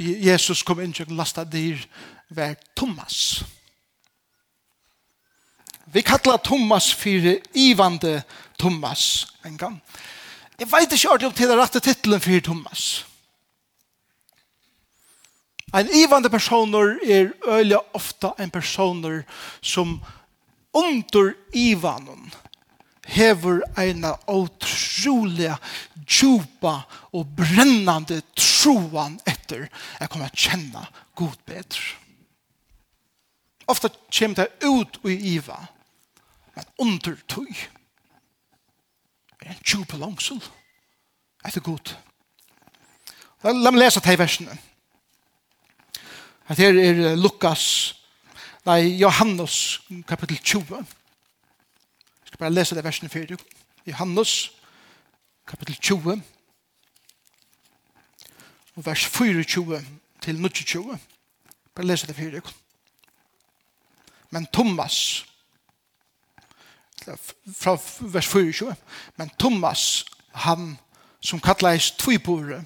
Jesus 0.00 0.62
kom 0.64 0.80
inn 0.80 0.94
til 0.96 1.12
lasta 1.12 1.44
dyr, 1.44 1.80
var 2.32 2.56
Thomas. 2.76 3.44
Vi 5.92 6.02
kallar 6.02 6.40
Thomas 6.42 6.88
for 6.96 7.36
Ivande 7.54 8.22
Thomas 8.58 9.26
en 9.44 9.58
gang. 9.58 9.82
Jeg 10.58 10.72
vet 10.72 10.92
ikke 10.92 11.26
om 11.26 11.32
til 11.32 11.50
er 11.50 11.60
rette 11.60 11.80
titlen 11.80 12.20
for 12.20 12.40
Thomas. 12.40 13.04
Thomas. 13.04 13.13
En 15.74 15.90
ivande 15.90 16.30
personer 16.30 16.98
er 17.02 17.32
øyla 17.50 17.80
ofta 17.94 18.30
en 18.38 18.50
personer 18.50 19.22
som 19.62 19.98
under 20.74 21.32
ivanen 21.52 22.30
hever 23.06 23.60
eina 23.78 24.14
utrolig 24.30 25.50
djupa 26.06 26.76
og 27.12 27.26
brennande 27.36 28.20
troan 28.38 29.18
etter 29.26 29.66
jeg 30.00 30.10
kommer 30.10 30.30
å 30.30 30.38
kjenne 30.44 30.84
god 31.18 31.36
bedre. 31.46 31.82
Ofta 33.66 33.90
kommer 34.12 34.44
det 34.44 34.68
ut 34.68 34.98
i 35.08 35.16
iva, 35.34 35.58
men 36.54 36.70
under 36.78 37.16
tog 37.28 37.50
er 39.40 39.50
en 39.52 39.64
djupa 39.64 39.98
langsel 40.00 40.40
etter 41.44 41.64
god. 41.64 41.96
La 43.44 43.70
meg 43.72 43.82
lese 43.82 44.00
til 44.00 44.16
versene. 44.20 44.56
At 46.48 46.58
her 46.58 46.76
er 46.76 47.14
Lukas, 47.16 47.94
nei, 48.66 48.98
Johannes, 49.00 49.80
kapitel 50.08 50.36
20. 50.36 50.76
Jeg 50.76 52.26
skal 52.26 52.38
bare 52.38 52.52
lese 52.52 52.74
det 52.74 52.84
versen 52.84 53.08
før. 53.08 53.36
Johannes, 53.86 54.52
kapitel 55.46 55.76
20, 55.76 56.22
og 58.76 58.86
vers 58.86 59.06
24 59.06 59.80
til 60.20 60.42
22. 60.42 60.98
Bare 61.74 61.86
lese 61.86 62.06
det 62.06 62.16
før. 62.16 62.52
Men 64.30 64.46
Thomas, 64.52 65.26
fra 67.56 67.78
vers 68.00 68.26
24, 68.26 68.74
men 69.16 69.30
Thomas, 69.38 70.04
han 70.32 70.78
som 71.20 71.40
kallades 71.40 71.90
Tvipore, 71.90 72.64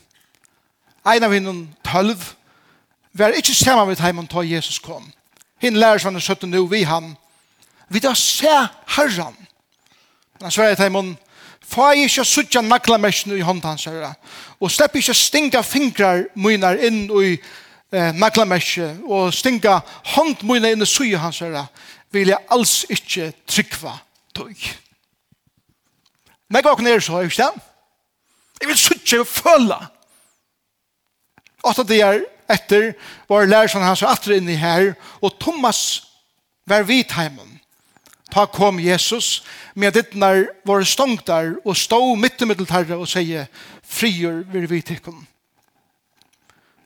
en 1.07 1.25
av 1.25 1.33
hinnen 1.33 1.63
tølv, 1.87 2.35
var 3.13 3.37
ikke 3.37 3.55
sammen 3.55 3.89
med 3.89 4.01
heimen 4.01 4.27
da 4.27 4.43
Jesus 4.45 4.79
kom. 4.79 5.13
Hinn 5.63 5.79
lærer 5.79 5.99
seg 5.99 6.13
han 6.13 6.23
søtte 6.23 6.47
nå 6.47 6.65
vi 6.71 6.83
han. 6.87 7.17
Vi 7.89 8.01
da 8.01 8.15
se 8.15 8.53
herren. 8.97 9.37
Men 10.39 10.49
han 10.49 10.55
sverre 10.55 10.77
heimen, 10.79 11.17
Få 11.69 11.91
jeg 11.93 12.09
ikke 12.09 12.25
suttje 12.25 12.63
naglamessene 12.65 13.37
i 13.37 13.45
hånden 13.45 13.69
hans 13.69 13.85
herre, 13.85 14.15
og 14.57 14.71
slipp 14.73 14.95
ikke 14.97 15.15
stinga 15.15 15.61
fingrar 15.61 16.23
munar 16.33 16.81
inn 16.81 17.03
i 17.13 17.35
eh, 17.35 18.15
naglamesse, 18.17 18.95
og 19.05 19.35
stinga 19.37 19.75
hånd 20.15 20.47
munar 20.49 20.73
inn 20.73 20.85
i 20.85 20.89
suje 20.89 21.21
hans 21.21 21.43
herre, 21.45 21.67
vil 22.15 22.33
jeg 22.33 22.41
alls 22.57 22.87
ikke 22.89 23.35
trykva 23.45 23.99
tog. 24.33 24.65
Men 26.49 26.63
jeg 26.63 26.69
går 26.71 26.83
ned 26.87 27.05
så, 27.05 27.21
ikke 27.21 27.43
det? 27.43 27.67
Jeg 28.63 28.69
vil 28.71 28.81
suttje 28.81 29.21
og 29.21 29.29
føle. 29.29 29.77
Åtta 31.69 31.85
det 31.85 32.01
er 32.01 32.23
etter 32.49 32.93
var 33.29 33.47
læreren 33.47 33.85
hans 33.85 34.03
atre 34.03 34.39
inne 34.41 34.57
her, 34.57 34.95
og 35.21 35.39
Thomas 35.41 36.03
var 36.67 36.83
vidt 36.89 37.13
heimen. 37.13 37.59
Ta 38.33 38.45
kom 38.47 38.81
Jesus, 38.81 39.43
med 39.75 39.93
dittnar 39.97 40.47
var 40.65 40.85
stångt 40.85 41.27
der, 41.27 41.55
og 41.65 41.77
stå 41.77 42.15
mitt 42.15 42.43
i 42.43 42.49
middeltarre 42.49 42.97
og 42.97 43.09
sier, 43.09 43.49
frier 43.83 44.43
vir 44.53 44.69
vitikken. 44.69 45.23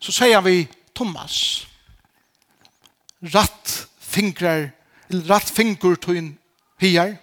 Så 0.03 0.15
sier 0.15 0.43
vi, 0.43 0.69
Thomas, 0.95 1.67
ratt 3.35 3.89
fingrar, 3.99 4.71
eller 5.11 5.27
ratt 5.31 5.51
fingur 5.51 5.97
tuin 5.99 6.37
hier, 6.83 7.17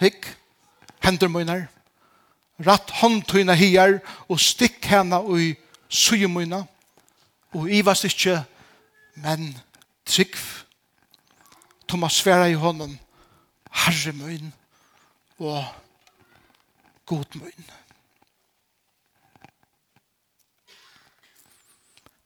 hikk, 0.00 0.28
hender 1.04 1.28
møyner, 1.32 1.66
ratt 2.64 2.92
hånd 3.00 3.24
tuina 3.28 3.56
hier, 3.56 3.98
og 4.28 4.40
stikk 4.40 4.84
hana 4.88 5.20
ui 5.24 5.50
i 5.50 5.56
syjemøyna, 5.90 6.64
og 7.54 7.70
ivast 7.70 8.04
ikkje, 8.04 8.44
men 9.14 9.58
trygg. 10.06 10.36
Thomas 11.88 12.12
sværa 12.12 12.46
i 12.46 12.54
hånden, 12.54 13.00
herre 13.70 14.12
møyn 14.12 14.52
og 15.38 15.64
god 17.06 17.34
møyn. 17.34 17.70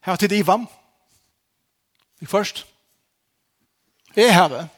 Her 0.05 0.17
til 0.17 0.33
Ivan. 0.33 0.67
Vi 2.21 2.27
først. 2.27 2.67
Jeg 4.17 4.35
har 4.35 4.49
det. 4.49 4.69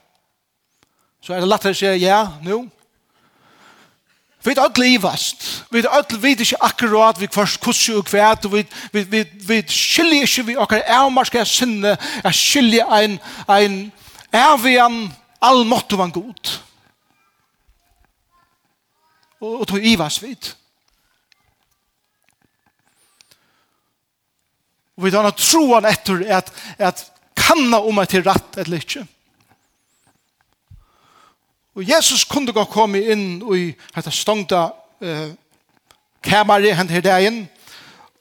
Så 1.20 1.34
er 1.34 1.42
det 1.42 1.48
lett 1.50 1.66
å 1.66 1.72
si 1.74 1.90
ja, 1.98 2.20
nå. 2.46 2.60
Vi 4.46 4.52
er 4.54 4.62
alt 4.62 4.78
livast. 4.78 5.64
Vi 5.70 5.80
er 5.82 5.88
alt 5.90 6.12
vet 6.22 6.40
ikke 6.40 6.62
akkurat 6.62 7.18
vi 7.20 7.26
først 7.32 7.60
kusser 7.60 7.96
og 7.98 8.04
kvæt, 8.06 8.44
og 8.46 8.52
vi, 8.52 8.66
vi, 8.92 9.02
vi, 9.02 9.24
vi 9.48 9.62
skiljer 9.66 10.22
ikke 10.22 10.44
vi 10.46 10.54
akkurat 10.54 10.84
okkar 10.86 11.00
avmarska 11.00 11.44
sinne, 11.44 11.96
jeg 12.24 12.34
skiljer 12.34 12.92
en, 12.94 13.18
en 13.48 13.56
ein, 13.56 13.90
all 14.38 14.60
måtte 14.62 15.16
allmåttovan 15.40 16.10
god. 16.10 16.52
Og, 19.40 19.60
og 19.60 19.66
tog 19.68 19.84
ivas 19.84 20.22
vid. 20.22 20.52
Og 24.96 25.04
vi 25.04 25.10
tar 25.10 25.26
noe 25.26 25.36
troen 25.36 25.90
etter 25.90 26.22
at, 26.38 26.54
at 26.78 27.04
kanna 27.36 27.82
om 27.82 27.98
at 27.98 28.14
det 28.14 28.22
er 28.22 28.30
rett 28.30 28.62
eller 28.62 28.80
ikke. 28.80 29.06
Og 31.76 31.84
Jesus 31.88 32.24
kunde 32.24 32.54
gå 32.56 32.64
komme 32.72 33.02
inn 33.04 33.42
i 33.52 33.66
dette 33.92 34.12
stongta 34.14 34.70
eh, 35.04 35.34
kameret 36.24 36.76
hent 36.76 36.90
her 36.90 37.04
dagen, 37.04 37.42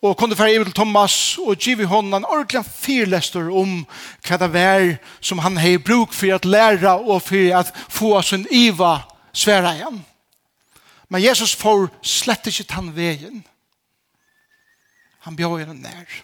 og 0.04 0.18
kunde 0.20 0.36
fære 0.36 0.64
til 0.68 0.74
Thomas 0.76 1.38
og 1.40 1.56
give 1.58 1.86
honom 1.86 2.14
en 2.14 2.28
ordentlig 2.28 2.66
fyrlester 2.68 3.48
om 3.50 3.86
hva 4.28 4.38
det 4.38 4.50
var 4.54 4.84
som 5.22 5.40
han 5.42 5.58
hei 5.58 5.78
bruk 5.78 6.14
for 6.14 6.36
at 6.36 6.46
læra 6.46 6.98
og 7.00 7.22
for 7.22 7.56
at 7.60 7.72
få 7.90 8.22
sin 8.22 8.46
iva 8.52 9.00
svære 9.34 9.74
igjen. 9.80 10.04
Men 11.10 11.24
Jesus 11.24 11.56
får 11.56 11.88
slett 12.04 12.48
ikke 12.52 12.68
tann 12.70 12.92
veien. 12.96 13.44
Han 15.26 15.36
bjør 15.36 15.58
henne 15.64 15.80
nær. 15.80 16.22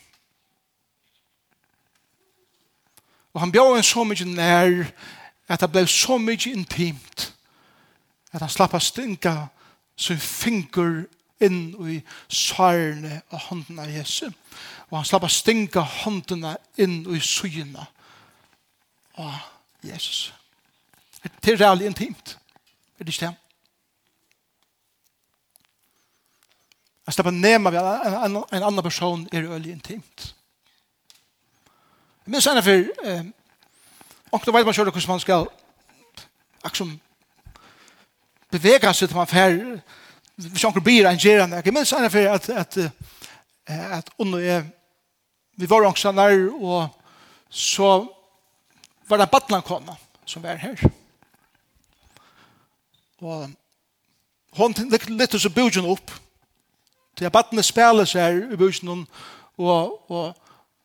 Og 3.34 3.42
han 3.42 3.52
bjør 3.52 3.78
henne 3.78 3.88
så 3.88 4.04
mye 4.04 4.28
nær 4.36 4.92
at 5.52 5.62
det 5.62 5.72
ble 5.72 5.86
så 5.90 6.18
mye 6.22 6.52
intimt 6.52 7.32
at 8.32 8.44
han 8.44 8.52
slapp 8.52 8.76
å 8.78 8.80
stinka 8.80 9.34
sin 10.00 10.20
finger 10.22 11.04
inn 11.44 11.74
i 11.90 11.98
særene 12.32 13.22
av 13.34 13.48
hånden 13.50 13.80
av 13.82 13.90
Jesu. 13.92 14.30
Og 14.90 15.00
han 15.00 15.08
slapp 15.08 15.26
å 15.28 15.32
stinka 15.32 15.84
håndene 16.04 16.56
inn 16.80 17.02
i 17.12 17.20
syene 17.24 17.88
av 19.20 19.42
Jesus. 19.84 20.30
Det 21.22 21.54
er 21.54 21.60
reallig 21.60 21.90
intimt. 21.90 22.38
Er 22.98 23.06
det 23.06 23.14
ikke 23.14 23.28
det? 23.28 23.38
Jeg 27.02 27.16
slapp 27.16 27.28
slipper 27.28 27.42
nema 27.42 27.72
ved 27.74 27.82
en, 27.82 28.14
en, 28.14 28.36
en, 28.40 28.64
annan 28.64 28.84
person 28.86 29.28
er 29.34 29.44
reallig 29.44 29.74
intimt. 29.74 30.28
Jeg 32.22 32.32
minns 32.32 32.48
ene 32.48 32.62
for 32.64 33.08
eh, 33.10 33.24
Og 34.32 34.42
då 34.46 34.52
vet 34.52 34.66
man 34.66 34.74
själv 34.74 34.94
hur 34.94 35.08
man 35.08 35.20
ska 35.20 35.46
liksom 36.64 37.00
bevega 38.50 38.94
sig 38.94 39.08
till 39.08 39.18
man 39.18 39.28
fer 39.28 39.82
hvis 40.36 40.66
anker 40.66 40.82
bli 40.82 41.04
en 41.04 41.18
gerande. 41.18 41.62
Jag 41.66 41.74
minns 41.74 41.94
ennå 41.94 42.06
att 42.06 42.50
att 42.50 42.78
att 42.78 42.78
at 43.68 44.10
under 44.18 44.40
är 44.40 44.66
vi 45.56 45.66
var 45.66 45.86
også 45.86 46.12
nær 46.12 46.50
og 46.62 46.90
så 47.50 48.08
var 49.08 49.18
det 49.18 49.32
Batlan 49.32 49.62
kona 49.62 49.96
som 50.26 50.44
var 50.44 50.56
her. 50.56 50.92
Og 53.22 53.50
hon 54.52 54.74
litt 55.08 55.42
så 55.42 55.50
bugen 55.50 55.86
opp 55.86 56.12
til 57.18 57.26
at 57.26 57.32
Batlan 57.32 57.64
spiller 57.64 58.06
seg 58.06 58.54
i 58.54 58.58
bugen 58.58 59.08
og 59.58 60.00
og 60.10 60.36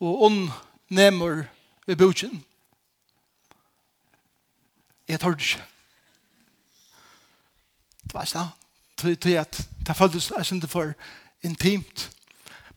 og 0.01 0.19
hon 0.19 0.51
nemmer 0.89 1.45
i 1.87 1.95
bugen. 1.95 2.45
Jeg 5.09 5.21
tør 5.21 5.37
ikke. 5.39 5.63
Det 8.07 8.15
var 8.15 8.29
sånn. 8.31 8.53
Det 8.97 9.27
er 9.35 9.41
at 9.43 9.61
det 9.87 9.97
føltes 9.97 10.33
som 10.49 10.61
det 10.61 10.71
for 10.71 10.95
intimt. 11.45 12.11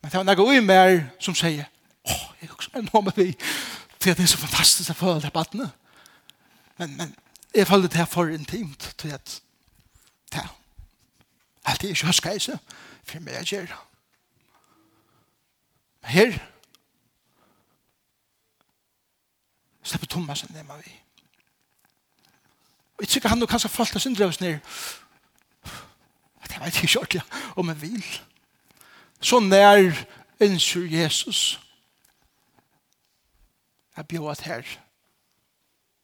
Men 0.02 0.12
det 0.12 0.20
var 0.20 0.28
noe 0.28 0.48
ui 0.48 0.60
mer 0.63 1.10
som 1.20 1.36
sier, 1.36 1.68
åh, 2.06 2.26
jeg 2.42 2.50
er 2.50 2.56
også 2.56 2.72
med 2.74 2.89
noe 2.89 3.04
med 3.08 3.18
vi. 3.18 3.32
til 4.00 4.12
at 4.12 4.18
Det 4.18 4.24
er 4.24 4.32
så 4.32 4.38
fantastisk 4.38 4.92
å 4.92 4.94
føle 4.94 5.22
det 5.22 5.34
badene. 5.34 5.72
Men, 6.78 6.98
men 6.98 7.15
jeg 7.56 7.68
følte 7.68 7.98
det 7.98 8.08
for 8.08 8.32
intimt 8.32 8.94
til 8.98 9.12
at 9.12 9.42
det 10.32 10.39
er 10.39 10.56
alt 11.65 11.84
jeg 11.84 11.92
ikke 11.92 12.08
husker 12.08 12.32
jeg 12.32 12.60
for 13.04 13.20
meg 13.20 13.34
jeg 13.34 13.46
gjør. 13.46 13.76
Her 16.04 16.39
slipper 19.84 20.08
Thomas 20.08 20.44
en 20.44 20.54
med 20.54 20.84
vi. 20.86 20.94
Og 23.00 23.06
jeg 23.06 23.14
tykker 23.16 23.32
han 23.32 23.40
nå 23.40 23.48
kanskje 23.48 23.72
falt 23.72 23.96
av 23.96 24.04
syndrøvs 24.04 24.42
ned. 24.44 24.60
Det 26.50 26.58
vet 26.60 26.76
jeg 26.76 26.90
ikke 26.90 27.00
ordentlig 27.00 27.22
om 27.56 27.70
jeg 27.72 27.82
vil. 27.82 28.06
Så 29.22 29.40
nær 29.40 29.96
ønsker 30.44 30.88
Jesus 30.92 31.60
jeg 34.00 34.08
bjør 34.08 34.32
at 34.32 34.46
her 34.48 34.68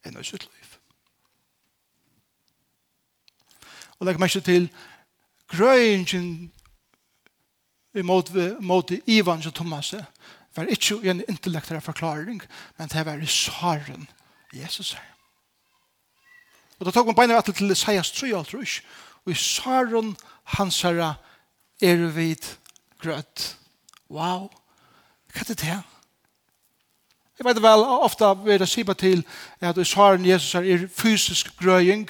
enn 0.03 0.17
av 0.19 0.25
sitt 0.27 0.43
liv. 0.43 0.71
Og 3.95 4.08
legger 4.08 4.19
meg 4.19 4.34
ikke 4.34 4.47
til 4.49 4.67
grøyngen 5.51 6.29
måte, 8.03 8.49
måte 8.60 8.99
Ivan 9.08 9.43
og 9.47 9.55
Thomas 9.55 9.93
var 10.55 10.71
ikke 10.71 10.99
en 11.12 11.23
intellektuell 11.27 11.81
forklaring, 11.84 12.43
men 12.77 12.91
det 12.91 13.05
var 13.08 13.23
i 13.23 13.31
svaren 13.31 14.08
Jesus 14.51 14.91
her. 14.99 15.14
Og 16.79 16.85
da 16.85 16.91
tok 16.91 17.07
man 17.07 17.15
beina 17.15 17.38
vatel 17.38 17.55
til 17.55 17.71
Isaias 17.71 18.11
3 18.11 18.33
alt 18.38 18.53
rusk. 18.53 18.83
Og 19.25 19.31
i 19.31 19.35
Saron 19.35 20.15
hans 20.57 20.81
herra 20.81 21.13
er 21.81 22.07
vid 22.15 22.47
grøtt. 23.01 23.57
Wow. 24.09 24.49
Hva 25.33 25.41
er 25.41 25.51
det 25.51 25.61
det? 25.61 25.81
Jeg 27.35 27.45
vet 27.45 27.61
vel, 27.63 27.83
ofta 27.83 28.33
vil 28.33 28.61
jeg 28.61 28.67
si 28.67 28.83
sier 28.83 28.93
til 28.93 29.25
at 29.59 29.77
i 29.77 29.83
Saron 29.83 30.25
Jesus 30.25 30.55
er 30.55 30.88
fysisk 30.88 31.51
grøying. 31.59 32.09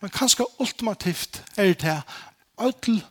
Men 0.00 0.10
kanskje 0.10 0.46
ultimativt 0.58 1.42
er 1.56 1.74
det 1.74 1.82
her. 1.82 2.02
Øtel 2.60 3.04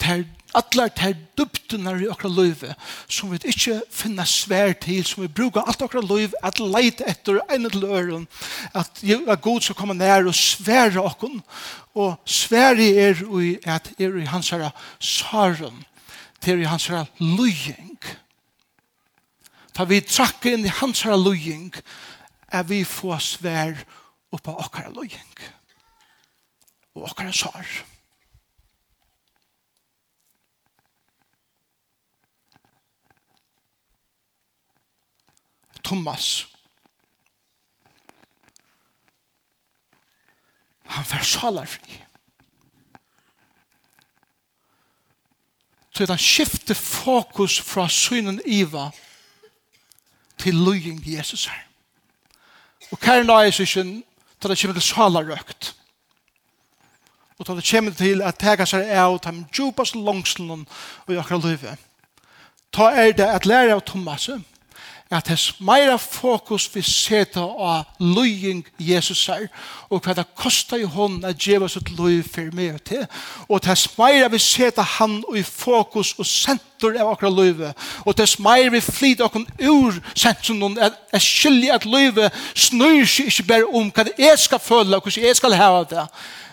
til 0.00 0.26
Alla 0.54 0.88
ter 0.90 1.14
duptunar 1.38 2.00
i 2.02 2.08
okra 2.10 2.28
løyve 2.30 2.72
som 3.06 3.30
vi 3.30 3.38
ikke 3.52 3.76
finna 3.94 4.24
svær 4.26 4.72
til, 4.82 5.04
som 5.06 5.22
vi 5.22 5.28
brukar 5.30 5.68
alt 5.68 5.82
okra 5.86 6.02
løyve 6.02 6.38
at 6.42 6.58
leit 6.58 7.02
etter 7.06 7.38
enn 7.52 7.68
til 7.70 7.84
øren, 7.86 8.26
at, 8.74 9.02
god 9.42 9.60
skal 9.60 9.78
komme 9.78 9.94
nær 9.94 10.26
og 10.26 10.34
svære 10.34 11.02
okkon, 11.02 11.38
og 11.94 12.18
svære 12.26 12.88
er 13.06 13.22
i 13.42 13.52
at 13.64 13.92
er 13.98 14.16
i 14.18 14.26
hans 14.26 14.50
herra 14.50 14.72
saren, 14.98 15.84
til 16.40 16.64
i 16.64 16.66
hans 16.66 16.88
herra 16.90 17.06
løying. 17.20 18.00
Ta 19.74 19.86
vi 19.86 20.00
trakke 20.00 20.56
inn 20.56 20.66
i 20.66 20.74
hans 20.80 21.04
herra 21.06 21.20
løying, 21.20 21.70
er 22.50 22.66
vi 22.66 22.82
få 22.84 23.14
svær 23.22 23.78
oppa 24.34 24.56
okra 24.58 24.90
løying. 24.90 25.46
Og 26.98 27.06
okra 27.12 27.30
saren 27.30 27.86
Thomas. 35.84 36.46
Han 40.90 41.04
fær 41.04 41.22
salar 41.22 41.68
fri. 41.70 42.00
Så 45.94 46.06
han 46.06 46.18
skifte 46.18 46.74
fokus 46.74 47.60
fra 47.60 47.88
synen 47.88 48.40
Iva 48.46 48.90
til 50.38 50.54
løying 50.54 51.02
Jesus 51.04 51.44
her. 51.46 51.66
Og 52.90 52.98
kæren 52.98 53.28
da 53.28 53.42
er 53.44 53.50
sykken 53.50 54.00
til 54.40 54.50
det 54.50 54.58
kommer 54.60 54.74
til 54.80 54.82
salarøkt. 54.82 55.76
Og 57.38 57.46
til 57.46 57.56
det 57.56 57.70
kommer 57.70 57.92
til 57.94 58.22
at 58.22 58.38
tega 58.40 58.66
seg 58.66 58.88
av 58.88 59.18
de 59.24 59.44
djupast 59.52 59.94
langslen 59.94 60.66
og 61.06 61.14
i 61.14 61.18
akkurat 61.20 61.44
livet. 61.44 61.78
Ta 62.72 62.90
er 62.90 63.12
det 63.12 63.26
at 63.26 63.46
lære 63.46 63.74
av 63.74 63.84
Thomasen 63.86 64.44
at 65.10 65.28
hans 65.28 65.60
meira 65.60 65.96
fokus 65.98 66.68
vi 66.74 66.82
seta 66.86 67.42
av 67.42 67.88
løying 67.98 68.62
Jesus 68.78 69.24
er, 69.28 69.48
og 69.90 70.04
hva 70.04 70.14
det 70.14 70.26
kosta 70.38 70.78
i 70.78 70.86
hånden 70.86 71.26
at 71.26 71.40
djeva 71.42 71.66
sitt 71.68 71.90
løy 71.98 72.20
for 72.22 72.52
meg 72.54 72.76
og 72.76 72.84
til, 72.86 73.02
og 73.48 73.66
hans 73.66 73.88
meira 73.98 74.28
vi 74.30 74.38
seta 74.38 74.84
han 74.98 75.18
i 75.34 75.42
fokus 75.42 76.12
og 76.14 76.28
senter 76.30 76.94
av 76.94 77.10
akkurat 77.10 77.34
løyve, 77.40 77.72
og 78.06 78.22
hans 78.22 78.36
meira 78.38 78.70
vi 78.70 78.84
flyt 78.86 79.24
akkur 79.26 79.48
ur 79.66 79.98
sentrum, 80.14 80.78
at 80.78 81.02
jeg 81.16 81.26
skilje 81.26 81.74
at 81.74 81.90
løyve 81.90 82.30
snur 82.54 83.02
seg 83.02 83.34
ikke 83.34 83.48
bare 83.50 83.66
om 83.66 83.90
hva 83.90 84.06
jeg 84.14 84.38
skal 84.38 84.62
føle, 84.62 84.94
og 84.94 85.10
hva 85.10 85.26
jeg 85.26 85.42
skal 85.42 85.58
hava 85.58 85.84
det, 85.90 86.06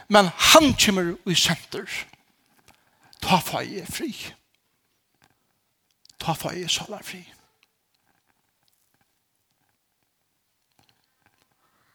men 0.10 0.34
han 0.54 0.74
kommer 0.74 1.13
i 1.30 1.38
senter. 1.38 1.86
Ta 3.22 3.38
fag 3.43 3.84
fri. 3.91 4.13
Ta 6.17 6.34
fag 6.34 6.63
i 6.63 6.70
salar 6.72 7.06
fri. 7.06 7.22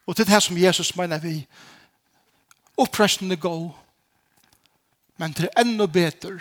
Og 0.07 0.17
det 0.17 0.29
er 0.29 0.35
det 0.35 0.43
som 0.43 0.59
Jesus 0.59 0.97
mener 0.97 1.19
vi. 1.19 1.47
Oppresten 2.77 3.33
er 3.33 3.37
god, 3.37 3.71
men 5.17 5.33
det 5.33 5.49
er 5.49 5.61
enda 5.61 5.87
bedre. 5.87 6.41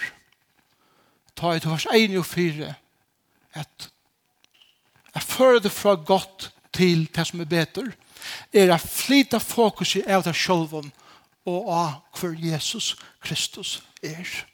Ta 1.35 1.51
i 1.51 1.59
til 1.59 1.71
vers 1.71 1.87
1 1.93 2.17
og 2.17 2.25
4 2.25 2.73
at 3.53 3.91
jeg 5.13 5.23
fører 5.23 5.59
det 5.59 5.71
fra 5.71 5.93
godt 5.93 6.51
til 6.73 7.09
det 7.15 7.27
som 7.27 7.39
er 7.39 7.45
bedre 7.45 7.91
er 8.53 8.73
at 8.73 8.81
flyta 8.81 9.37
fokus 9.37 9.95
i 9.95 10.03
av 10.07 10.23
det 10.23 10.35
selv 10.35 10.91
og 11.45 11.73
av 11.73 11.93
hver 12.19 12.35
Jesus 12.37 12.95
Kristus 13.21 13.83
er. 14.03 14.45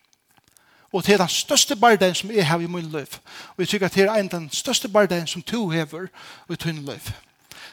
Og 0.91 1.05
det 1.05 1.13
er 1.13 1.17
den 1.17 1.29
største 1.29 1.75
barden 1.75 2.15
som 2.15 2.31
jeg 2.31 2.47
har 2.47 2.59
i 2.59 2.67
min 2.67 2.91
liv. 2.91 3.19
Og 3.49 3.59
jeg 3.59 3.67
tykker 3.67 3.87
at 3.87 3.95
det 3.95 4.03
er 4.03 4.13
en 4.13 4.31
den 4.31 4.49
største 4.51 4.89
barden 4.89 5.27
som 5.27 5.41
du 5.41 5.69
hever 5.69 6.07
i 6.49 6.55
din 6.55 6.85
liv 6.85 7.11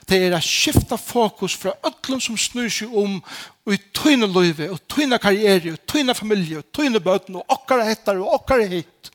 det 0.08 0.20
er 0.26 0.36
å 0.36 0.40
skifte 0.44 0.98
fokus 1.00 1.54
fra 1.56 1.72
öllum 1.86 2.20
som 2.20 2.36
snur 2.38 2.68
seg 2.72 2.92
om 2.92 3.20
og 3.64 3.72
i 3.72 3.80
tøyne 3.96 4.28
løyve, 4.28 4.68
og 4.74 4.82
tøyne 4.90 5.18
karriere, 5.18 5.72
og 5.72 5.84
tøyne 5.88 6.14
familie, 6.14 6.60
og 6.60 6.68
tøyne 6.74 7.00
bøten, 7.00 7.38
og 7.40 7.54
okkar 7.56 7.84
hettar, 7.88 8.20
og 8.20 8.34
okkar 8.36 8.66
hitt. 8.68 9.10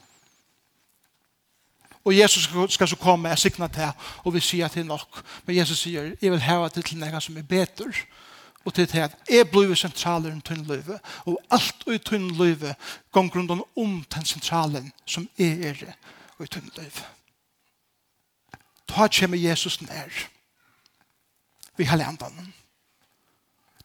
Og 2.05 2.15
Jesus 2.17 2.47
skal 2.73 2.87
så 2.87 2.97
komme 2.97 3.29
og 3.29 3.39
sikna 3.39 3.67
til, 3.67 3.91
og 4.23 4.33
vi 4.33 4.41
sier 4.41 4.65
at 4.65 4.73
det 4.73 4.81
er 4.81 4.89
nok. 4.89 5.21
Men 5.45 5.59
Jesus 5.59 5.83
sier, 5.83 6.15
jeg 6.21 6.31
vil 6.31 6.41
hava 6.41 6.71
til 6.73 6.83
til 6.83 6.97
nega 6.97 7.21
som 7.21 7.37
er 7.37 7.45
betur, 7.45 7.93
og 8.65 8.73
til 8.73 8.87
til 8.87 9.05
at 9.05 9.15
jeg 9.29 9.45
blir 9.51 9.75
sentraler 9.77 10.33
enn 10.33 10.41
tøyne 10.41 10.65
løyve, 10.67 10.97
og 11.25 11.37
alt 11.51 11.85
og 11.85 11.93
i 11.93 12.01
tøyne 12.01 12.33
løyve 12.37 12.73
gong 13.13 13.29
grunden 13.31 13.61
om 13.77 14.01
den 14.15 14.25
sentralen 14.25 14.91
som 15.05 15.29
er 15.37 15.85
og 16.39 16.45
i 16.45 16.49
tøyne 16.49 16.73
løyve. 16.77 17.05
Ta 18.89 19.07
kjemme 19.07 19.37
Jesus 19.37 19.81
nær 19.81 20.09
vi 21.79 21.87
har 21.87 21.97
landan. 21.97 22.53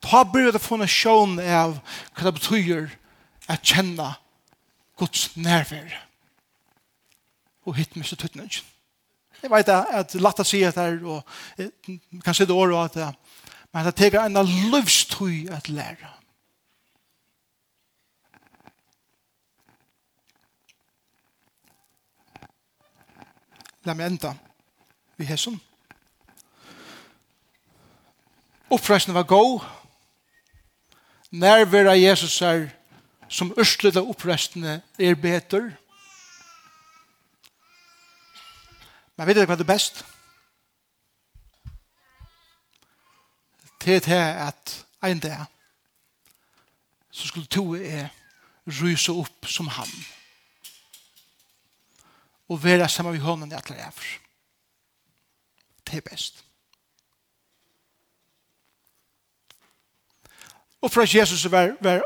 Ta 0.02 0.24
bryr 0.26 0.52
det 0.52 0.60
få 0.60 0.80
en 0.82 0.90
sjån 0.90 1.38
av 1.40 1.78
hva 2.12 2.26
det 2.26 2.34
betyr 2.40 2.90
å 3.48 3.56
kjenne 3.62 4.10
Guds 4.98 5.30
nærvær. 5.38 5.94
Og 7.64 7.78
hitt 7.78 7.94
mye 7.96 8.18
tøtningen. 8.18 8.64
Jeg 9.44 9.52
vet 9.52 9.70
at 9.70 10.10
det 10.12 10.18
er 10.18 10.24
latt 10.24 10.40
å 10.40 10.46
si 10.46 10.62
at 10.64 10.76
det 10.76 10.84
er, 10.84 11.00
og 11.04 12.20
kan 12.24 12.36
si 12.36 12.46
det 12.48 12.56
året 12.56 12.90
at 12.90 12.98
det 12.98 13.12
men 13.74 13.88
det 13.88 13.96
teker 13.98 14.22
en 14.22 14.38
livstøy 14.70 15.48
at 15.50 15.66
lære. 15.66 16.10
La 23.84 23.96
meg 23.98 24.12
enda 24.12 24.30
vi 25.18 25.26
hesson. 25.26 25.58
Oppreisen 28.74 29.14
var 29.14 29.22
god. 29.22 29.60
Nærvera 31.30 31.92
Jesus 31.98 32.42
er 32.42 32.68
som 33.28 33.54
ørstlede 33.58 34.02
oppreisene 34.02 34.82
er 34.98 35.14
beter. 35.14 35.70
Men 39.16 39.26
vet 39.26 39.36
du 39.36 39.44
hva 39.46 39.54
det 39.54 39.62
er 39.62 39.70
best? 39.70 40.02
Det 43.84 44.08
er 44.08 44.48
at 44.48 44.86
en 45.04 45.20
dag 45.22 45.44
så 47.10 47.28
skulle 47.28 47.46
to 47.46 47.74
er 47.74 48.08
ryse 48.66 49.12
opp 49.12 49.46
som 49.46 49.68
han 49.68 49.92
og 52.48 52.64
være 52.64 52.88
sammen 52.88 53.14
med 53.14 53.22
hånden 53.22 53.52
i 53.52 53.54
alle 53.54 53.78
ræver. 53.78 54.18
Det 55.86 55.96
er 55.96 56.10
best. 56.10 56.44
Og 60.84 60.92
for 60.92 61.02
at 61.02 61.14
Jesus 61.14 61.46
var, 61.48 61.72
var 61.80 62.02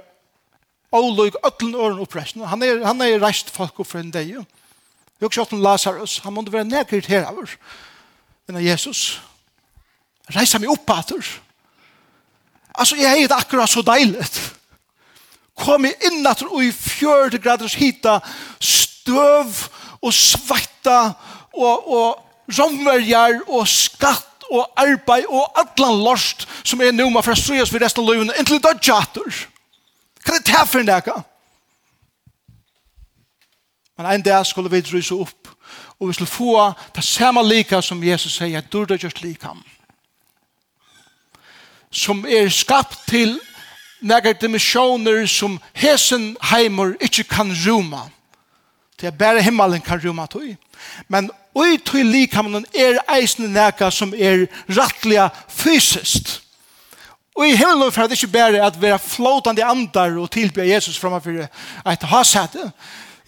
åløg 0.94 1.34
ötlen 1.46 1.74
øren 1.74 1.98
oppresten. 1.98 2.44
Han 2.46 2.62
er, 2.62 2.84
han 2.86 3.00
er 3.02 3.18
reist 3.18 3.50
folk 3.50 3.80
opp 3.80 3.90
for 3.90 3.98
en 3.98 4.12
dag. 4.14 4.28
Vi 5.18 5.26
har 5.26 5.40
også 5.42 5.56
Lazarus. 5.56 6.18
Han 6.22 6.32
måtte 6.32 6.52
være 6.52 6.68
nærkert 6.68 7.10
her 7.10 7.26
av 7.26 7.38
oss. 7.42 7.56
Men 8.46 8.62
Jesus 8.62 9.18
reist 10.36 10.54
mig 10.54 10.68
i 10.68 10.70
oppater. 10.70 11.26
Altså, 12.74 12.96
jeg 12.96 13.22
er 13.22 13.26
det 13.26 13.36
akkurat 13.36 13.70
så 13.70 13.82
deilig. 13.82 14.22
Kom 15.58 15.84
i 15.84 15.92
innater 16.06 16.46
og 16.46 16.62
i 16.64 16.70
fjørte 16.72 17.42
graders 17.42 17.74
hita 17.74 18.20
støv 18.62 19.66
og 19.98 20.14
svetta 20.14 21.00
og, 21.50 21.90
og 21.90 22.54
romverjar 22.54 23.40
og 23.48 23.66
skatt 23.68 24.27
og 24.50 24.72
arbeid 24.76 25.26
og 25.28 25.60
allan 25.60 26.02
lost 26.04 26.46
som 26.64 26.80
er 26.80 26.92
numma 26.92 27.22
for 27.24 27.34
å 27.34 27.38
strøyas 27.38 27.72
for 27.72 27.82
resten 27.82 28.04
av 28.04 28.10
løyvene 28.10 28.36
inntil 28.38 28.60
det 28.62 28.70
er 28.70 28.84
jatter. 28.90 29.42
Hva 30.24 30.36
er 30.36 30.44
det 30.44 30.54
her 30.54 30.68
for 30.68 30.80
en 30.80 30.88
dag? 30.88 31.10
Men 33.98 34.12
en 34.12 34.22
dag 34.22 34.46
skulle 34.46 34.70
vi 34.70 34.84
rysa 34.92 35.14
opp 35.18 35.54
og 35.98 36.08
vi 36.08 36.14
skulle 36.14 36.30
få 36.30 36.72
det 36.94 37.04
samme 37.04 37.42
lika 37.42 37.80
som 37.82 38.02
Jesus 38.02 38.36
sier, 38.38 38.58
at 38.58 38.72
du 38.72 38.82
er 38.82 38.98
just 39.02 39.22
likam. 39.22 39.64
Som 41.90 42.24
er 42.26 42.48
skapt 42.48 43.00
til 43.08 43.40
nekker 44.00 44.36
dimensjoner 44.38 45.26
som 45.26 45.58
hesen 45.74 46.36
heimer 46.52 46.94
ikke 47.00 47.24
kan 47.24 47.50
ruma. 47.66 48.04
Det 49.00 49.06
er 49.06 49.18
bare 49.18 49.42
himmelen 49.42 49.82
kan 49.82 50.00
ruma 50.04 50.26
tog. 50.26 50.54
Men 51.08 51.30
ui 51.54 51.78
tui 51.84 52.02
likamen 52.02 52.66
er 52.74 53.00
eisne 53.14 53.48
neka 53.52 53.90
som 53.90 54.14
er 54.14 54.46
rattliga 54.76 55.28
fysiskt. 55.48 56.40
Og 57.38 57.46
i 57.46 57.56
himmelen 57.56 57.92
for 57.94 58.10
det 58.10 58.18
ikke 58.18 58.32
bare 58.34 58.66
at 58.66 58.80
være 58.82 58.98
flåtande 58.98 59.64
andar 59.64 60.16
og 60.18 60.30
tilbe 60.30 60.66
Jesus 60.66 60.98
framfor 60.98 61.44
et 61.92 62.02
hasete. 62.02 62.72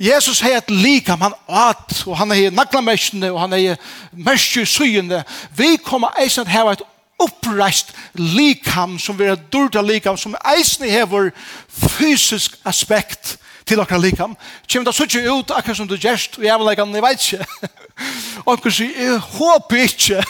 Jesus 0.01 0.41
har 0.41 0.57
et 0.57 0.71
likam, 0.71 1.21
han 1.21 1.35
at, 1.49 2.03
og 2.07 2.17
han 2.19 2.31
er 2.33 2.51
naglamestene, 2.51 3.33
og 3.33 3.41
han 3.41 3.53
er 3.53 3.77
merskju 4.13 4.65
syende. 4.65 5.23
Vi 5.57 5.77
kommer 5.85 6.17
eisen 6.23 6.49
å 6.49 6.51
ha 6.51 6.73
et 6.73 6.83
oppreist 7.21 7.93
likam, 8.17 8.99
som 8.99 9.19
vi 9.19 9.29
er 9.29 9.37
durda 9.53 9.83
likam, 9.85 10.17
som 10.17 10.35
eisen 10.57 10.89
hever 10.89 11.31
fysisk 11.69 12.57
aspekt 12.65 13.37
til 13.71 13.83
okkar 13.83 14.03
likam, 14.03 14.35
kjem 14.67 14.85
da 14.87 14.95
suttje 14.95 15.23
ut 15.31 15.55
akkur 15.55 15.79
som 15.79 15.89
du 15.89 15.97
gjerst, 15.97 16.41
og 16.41 16.45
jeg 16.47 16.59
vil 16.59 16.71
leika, 16.71 16.87
jeg 16.87 17.07
veit 17.07 17.29
ikke. 17.29 17.71
Og 18.47 18.55
Onkur 18.55 18.73
sier, 18.73 18.97
jeg 18.97 19.19
håper 19.21 19.83
ikke. 19.85 20.23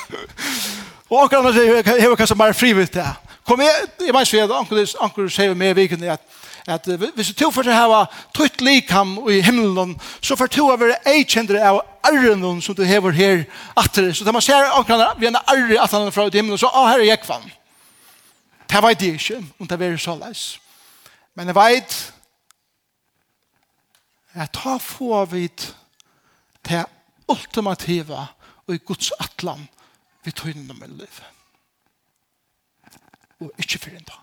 Og 1.10 1.20
onkur 1.22 1.52
sier, 1.54 1.76
jeg 1.78 2.02
har 2.02 2.16
kanskje 2.18 2.36
bare 2.38 2.54
frivitt 2.54 2.96
det. 2.96 3.06
Kom 3.46 3.62
jeg, 3.62 3.86
jeg 4.02 4.14
meins 4.14 4.32
vi 4.34 4.40
at 4.42 4.50
onkur 4.52 5.28
sier 5.30 5.54
med 5.54 5.76
vikunni 5.78 6.10
at 6.10 6.26
at 6.68 6.86
hvis 7.14 7.30
du 7.32 7.34
tog 7.34 7.54
for 7.54 7.66
å 7.66 7.74
ha 7.74 8.00
tøtt 8.36 8.60
likam 8.64 9.16
i 9.30 9.40
himmelen, 9.42 9.96
så 10.22 10.36
får 10.38 10.50
du 10.54 10.60
å 10.66 10.76
være 10.78 10.98
eikjendere 11.08 11.62
av 11.66 11.80
arren 12.06 12.60
som 12.62 12.76
du 12.76 12.84
hever 12.86 13.16
her 13.16 13.44
atter. 13.78 14.12
Så 14.14 14.24
da 14.24 14.32
man 14.32 14.44
ser 14.44 14.68
akkurat, 14.76 15.18
vi 15.18 15.30
en 15.30 15.40
arre 15.40 15.80
at 15.80 15.90
han 15.90 16.06
er 16.06 16.14
fra 16.14 16.26
ut 16.28 16.34
i 16.34 16.40
himmelen, 16.40 16.60
så 16.60 16.70
å, 16.70 16.86
her 16.86 17.00
er 17.00 17.10
jeg 17.10 17.22
kvann. 17.24 17.48
Det 18.70 18.82
vet 18.84 19.02
jeg 19.02 19.18
ikke 19.18 19.40
om 19.58 19.70
det 19.70 19.80
er 19.82 19.96
så 19.98 20.14
leis. 20.18 20.44
Men 21.34 21.50
jeg 21.50 21.58
vet 21.58 21.96
at 24.34 24.52
ta 24.52 24.76
få 24.78 25.24
vid 25.24 25.72
til 26.64 26.84
ultimativa 27.28 28.26
og 28.66 28.74
i 28.74 28.82
Guds 28.86 29.12
atlan 29.20 29.68
vi 30.24 30.30
tøyne 30.30 30.74
med 30.74 30.88
liv. 30.88 31.20
Og 33.40 33.52
ikke 33.58 33.78
for 33.78 33.90
en 33.90 34.04
dag. 34.04 34.20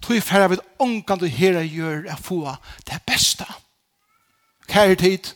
Tøy 0.00 0.20
færre 0.24 0.48
vid 0.48 0.62
ångkant 0.80 1.26
og 1.26 1.34
herre 1.34 1.66
gjør 1.66 2.06
jeg 2.08 2.18
få 2.24 2.54
det 2.88 3.02
beste. 3.06 3.44
Kære 4.70 4.96
tid. 4.96 5.32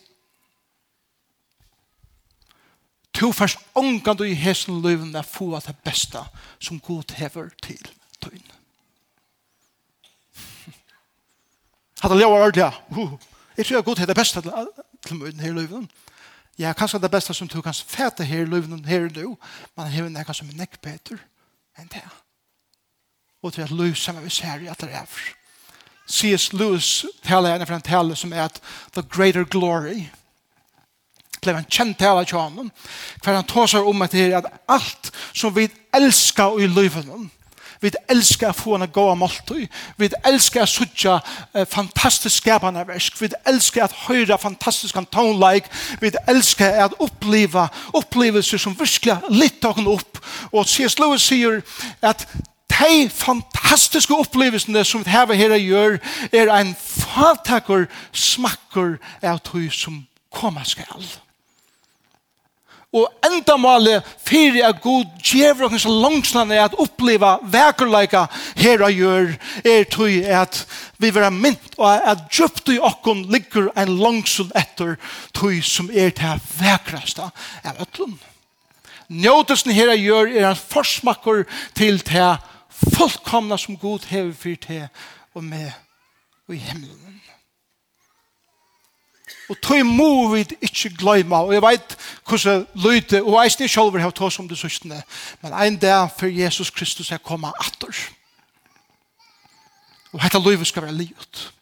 Tøy 3.13 3.33
færre 3.33 3.61
ångkant 3.75 4.25
og 4.25 4.31
i 4.31 4.39
hesen 4.39 4.81
løven 4.83 5.13
jeg 5.15 5.25
få 5.29 5.51
det 5.67 5.77
beste 5.85 6.23
som 6.59 6.81
god 6.81 7.17
hever 7.19 7.51
til 7.63 7.91
tøyne. 8.23 8.64
Hadde 12.05 12.15
Hatta 12.15 12.27
levar 12.27 12.53
ja. 12.57 12.71
Jeg 13.57 13.67
tror 13.67 13.77
jeg 13.77 13.85
god 13.85 13.99
er 13.99 14.07
det 14.07 14.17
beste 14.17 14.41
til 15.07 15.17
møten 15.17 15.41
her 15.41 15.49
i 15.49 15.55
løven. 15.55 15.91
Ja, 16.59 16.73
kanskje 16.73 16.99
det 17.01 17.11
beste 17.11 17.35
som 17.35 17.49
du 17.49 17.63
kan 17.63 17.75
fete 17.75 18.25
her 18.25 18.43
i 18.43 18.45
løven 18.45 18.85
her 18.85 19.07
og 19.07 19.17
nå, 19.17 19.37
men 19.77 19.87
her 19.87 20.05
er 20.05 20.33
som 20.33 20.49
er 20.49 20.59
nekk 20.59 20.77
bedre 20.83 21.17
enn 21.79 21.89
det. 21.89 22.03
Og 23.43 23.53
til 23.53 23.63
at 23.65 23.71
løv 23.71 23.95
sammen 23.95 24.25
vi 24.25 24.31
ser 24.31 24.61
i 24.61 24.69
at 24.69 24.81
det 24.81 24.93
er. 24.93 25.09
C.S. 26.07 26.53
Lewis 26.53 27.07
taler 27.25 27.55
en 27.55 27.67
fra 27.67 27.81
en 27.81 27.83
tale 27.89 28.17
som 28.17 28.33
er 28.33 28.45
at 28.45 28.61
The 28.93 29.03
Greater 29.03 29.45
Glory 29.45 30.05
blev 31.41 31.57
en 31.57 31.71
kjent 31.71 31.99
tale 31.99 32.25
til 32.25 32.39
honom, 32.39 32.71
hver 33.23 33.35
han 33.35 33.49
tar 33.49 33.67
seg 33.67 33.81
om 33.81 34.03
at 34.03 34.13
det 34.13 34.27
er 34.29 34.43
at 34.43 34.53
alt 34.69 35.11
som 35.33 35.57
vi 35.57 35.71
elskar 35.95 36.61
i 36.61 36.69
løven, 36.69 37.31
Vi 37.85 37.91
elskar 38.09 38.55
få 38.57 38.79
en 38.79 38.89
gåa 38.89 39.15
måltid. 39.19 39.69
Vi 40.01 40.09
elskar 40.25 40.65
å 40.65 40.71
suttja 40.71 41.19
eh, 41.53 41.67
fantastisk 41.69 42.41
skapende 42.41 42.85
versk. 42.89 43.19
Vi 43.21 43.29
elskar 43.45 43.89
at 43.89 43.99
høre 44.07 44.39
fantastisk 44.41 44.97
tonleik. 45.13 45.69
Vi 46.01 46.13
elskar 46.29 46.81
at 46.87 46.97
oppleve 46.99 47.67
opplevelser 47.93 48.63
som 48.63 48.77
virkelig 48.79 49.19
litt 49.29 49.65
av 49.69 49.83
opp. 49.85 50.23
Og 50.53 50.65
C.S. 50.69 50.97
Lewis 50.99 51.29
sier 51.29 51.61
at 52.01 52.25
de 52.75 53.11
fantastiske 53.13 54.17
opplevelsene 54.17 54.85
som 54.85 55.05
vi 55.05 55.11
her 55.13 55.35
her 55.37 55.55
gjør 55.61 56.01
er 56.33 56.51
en 56.51 56.73
fatakker 56.81 57.87
smakker 58.13 58.97
av 59.23 59.45
tog 59.45 59.69
som 59.73 60.03
kommer 60.33 60.65
skal. 60.65 61.05
Og 62.95 63.09
enda 63.27 63.57
målet 63.59 64.07
fyrir 64.23 64.69
at 64.69 64.79
god 64.83 65.09
djever 65.19 65.67
og 65.67 65.73
kanskje 65.75 65.91
langsnan 65.91 66.53
er 66.55 66.69
at 66.69 66.77
oppleva 66.79 67.37
vekerleika 67.43 68.27
her 68.61 68.85
og 68.87 68.95
gjør 68.95 69.33
er 69.67 69.89
tøy 69.91 70.21
at 70.31 70.61
vi 71.03 71.11
vera 71.11 71.33
mynt 71.35 71.75
og 71.75 71.91
at 71.91 72.29
djupt 72.31 72.71
i 72.71 72.79
okkon 72.79 73.25
ligger 73.35 73.73
en 73.75 73.97
langsun 73.99 74.53
etter 74.55 74.95
tøy 75.35 75.59
som 75.67 75.91
er 75.91 76.15
til 76.15 76.47
vekraste 76.61 77.27
av 77.67 77.83
ötlun. 77.83 78.15
Njótelsen 79.11 79.75
her 79.75 79.91
og 79.91 80.01
gjør 80.01 80.31
er 80.31 80.49
en 80.53 80.63
forsmakker 80.63 81.45
til 81.75 81.99
til 82.07 82.37
fullkomna 82.95 83.59
som 83.59 83.77
god 83.77 84.07
hever 84.11 84.33
fyrir 84.39 84.63
til 84.63 84.87
og 85.35 85.45
med 85.45 85.73
og 86.47 86.55
i 86.55 86.63
himmelen. 86.63 87.21
Og 89.49 89.61
tog 89.61 89.87
må 89.87 90.29
vi 90.33 90.45
ikke 90.61 90.95
gløyma, 90.99 91.43
og 91.45 91.53
jeg 91.53 91.63
vet 91.63 91.97
hvordan 92.29 92.67
løyte, 92.75 93.23
og 93.23 93.43
jeg 93.43 93.53
snitt 93.53 93.73
sjolver 93.75 94.01
har 94.01 94.15
tås 94.17 94.39
om 94.41 94.49
det 94.49 94.59
søstene. 94.59 95.03
men 95.43 95.53
en 95.53 95.77
dag 95.77 96.09
før 96.19 96.27
Jesus 96.27 96.71
Kristus 96.71 97.13
er 97.13 97.19
kommet 97.19 97.53
atter. 97.61 97.93
Og 100.13 100.23
dette 100.23 100.39
løyve 100.39 100.65
skal 100.65 100.83
være 100.83 100.95
livet. 100.97 101.53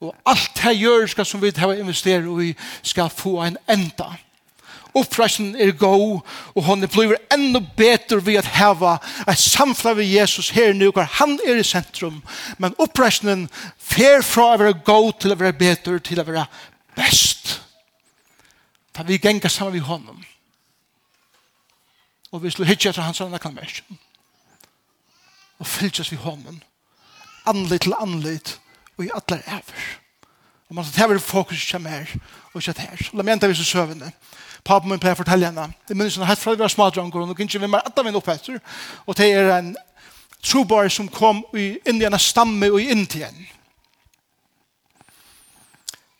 Og 0.00 0.14
alt 0.26 0.50
det 0.62 0.76
gjør 0.76 1.06
skal 1.06 1.26
som 1.26 1.42
vi 1.42 1.52
har 1.56 1.72
investeret 1.72 2.44
i, 2.44 2.54
skal 2.82 3.10
få 3.10 3.42
en 3.42 3.56
enda. 3.70 4.16
Oppreisen 4.96 5.56
er 5.60 5.72
god, 5.76 6.20
og 6.54 6.64
han 6.64 6.88
blir 6.88 7.18
enda 7.32 7.60
bedre 7.76 8.26
ved 8.26 8.38
at 8.40 8.48
heva 8.56 8.96
et 9.28 9.38
samfunn 9.38 9.96
ved 9.96 10.04
Jesus 10.04 10.48
her 10.50 10.72
nu, 10.72 10.90
hvor 10.90 11.02
han 11.02 11.38
er 11.46 11.60
i 11.60 11.62
sentrum. 11.62 12.22
Men 12.58 12.74
oppreisen 12.78 13.48
fer 13.78 14.22
fra 14.24 14.54
å 14.54 14.62
være 14.62 14.78
god 14.84 15.12
til 15.20 15.34
å 15.34 15.38
være 15.40 15.52
bedre, 15.52 15.98
til 16.00 16.20
å 16.20 16.24
være 16.24 16.46
best 16.96 17.62
da 18.96 19.04
vi 19.04 19.18
gengar 19.20 19.52
saman 19.52 19.74
vi 19.74 19.84
honom. 19.84 20.24
Og 22.32 22.42
vi 22.42 22.50
slår 22.50 22.70
hitje 22.70 22.90
etter 22.90 23.04
hans 23.04 23.20
anna 23.20 23.38
kalmæsjon. 23.38 23.98
Og 25.58 25.66
fylltjes 25.66 26.10
vi 26.12 26.16
honom. 26.16 26.60
Anlit 27.46 27.84
til 27.84 27.94
anlit 28.00 28.56
og 28.96 29.04
i 29.04 29.10
atler 29.14 29.44
ever. 29.46 29.86
Og 30.68 30.74
man 30.74 30.84
sier, 30.84 31.06
her 31.06 31.14
er 31.14 31.22
fokus 31.22 31.62
ikke 31.62 31.78
mer 31.78 32.10
og 32.52 32.60
ikke 32.60 32.80
her. 32.80 33.10
La 33.12 33.22
meg 33.22 33.36
enda 33.36 33.50
vi 33.50 33.54
så 33.54 33.64
søvende. 33.64 34.10
Pappa 34.64 34.88
min 34.88 34.98
pleier 34.98 35.14
å 35.14 35.20
fortelle 35.20 35.46
henne. 35.46 35.68
Det 35.86 35.94
minnes 35.94 36.16
henne 36.16 36.26
helt 36.26 36.42
fra 36.42 36.56
vi 36.56 36.64
var 36.64 36.72
smadranger 36.72 37.20
og 37.20 37.28
nå 37.28 37.36
ikke 37.38 37.60
vi 37.62 37.70
mer 37.70 37.86
atter 37.86 38.02
min 38.02 38.16
opphetter. 38.18 38.58
Og 39.06 39.16
det 39.16 39.28
er 39.30 39.52
en 39.58 39.76
trobar 40.42 40.88
som 40.90 41.08
kom 41.08 41.44
inn 41.54 42.00
i 42.00 42.08
en 42.08 42.18
stamme 42.18 42.72
og 42.72 42.80
i 42.82 42.90
Indien. 42.90 43.36
henne 43.36 43.55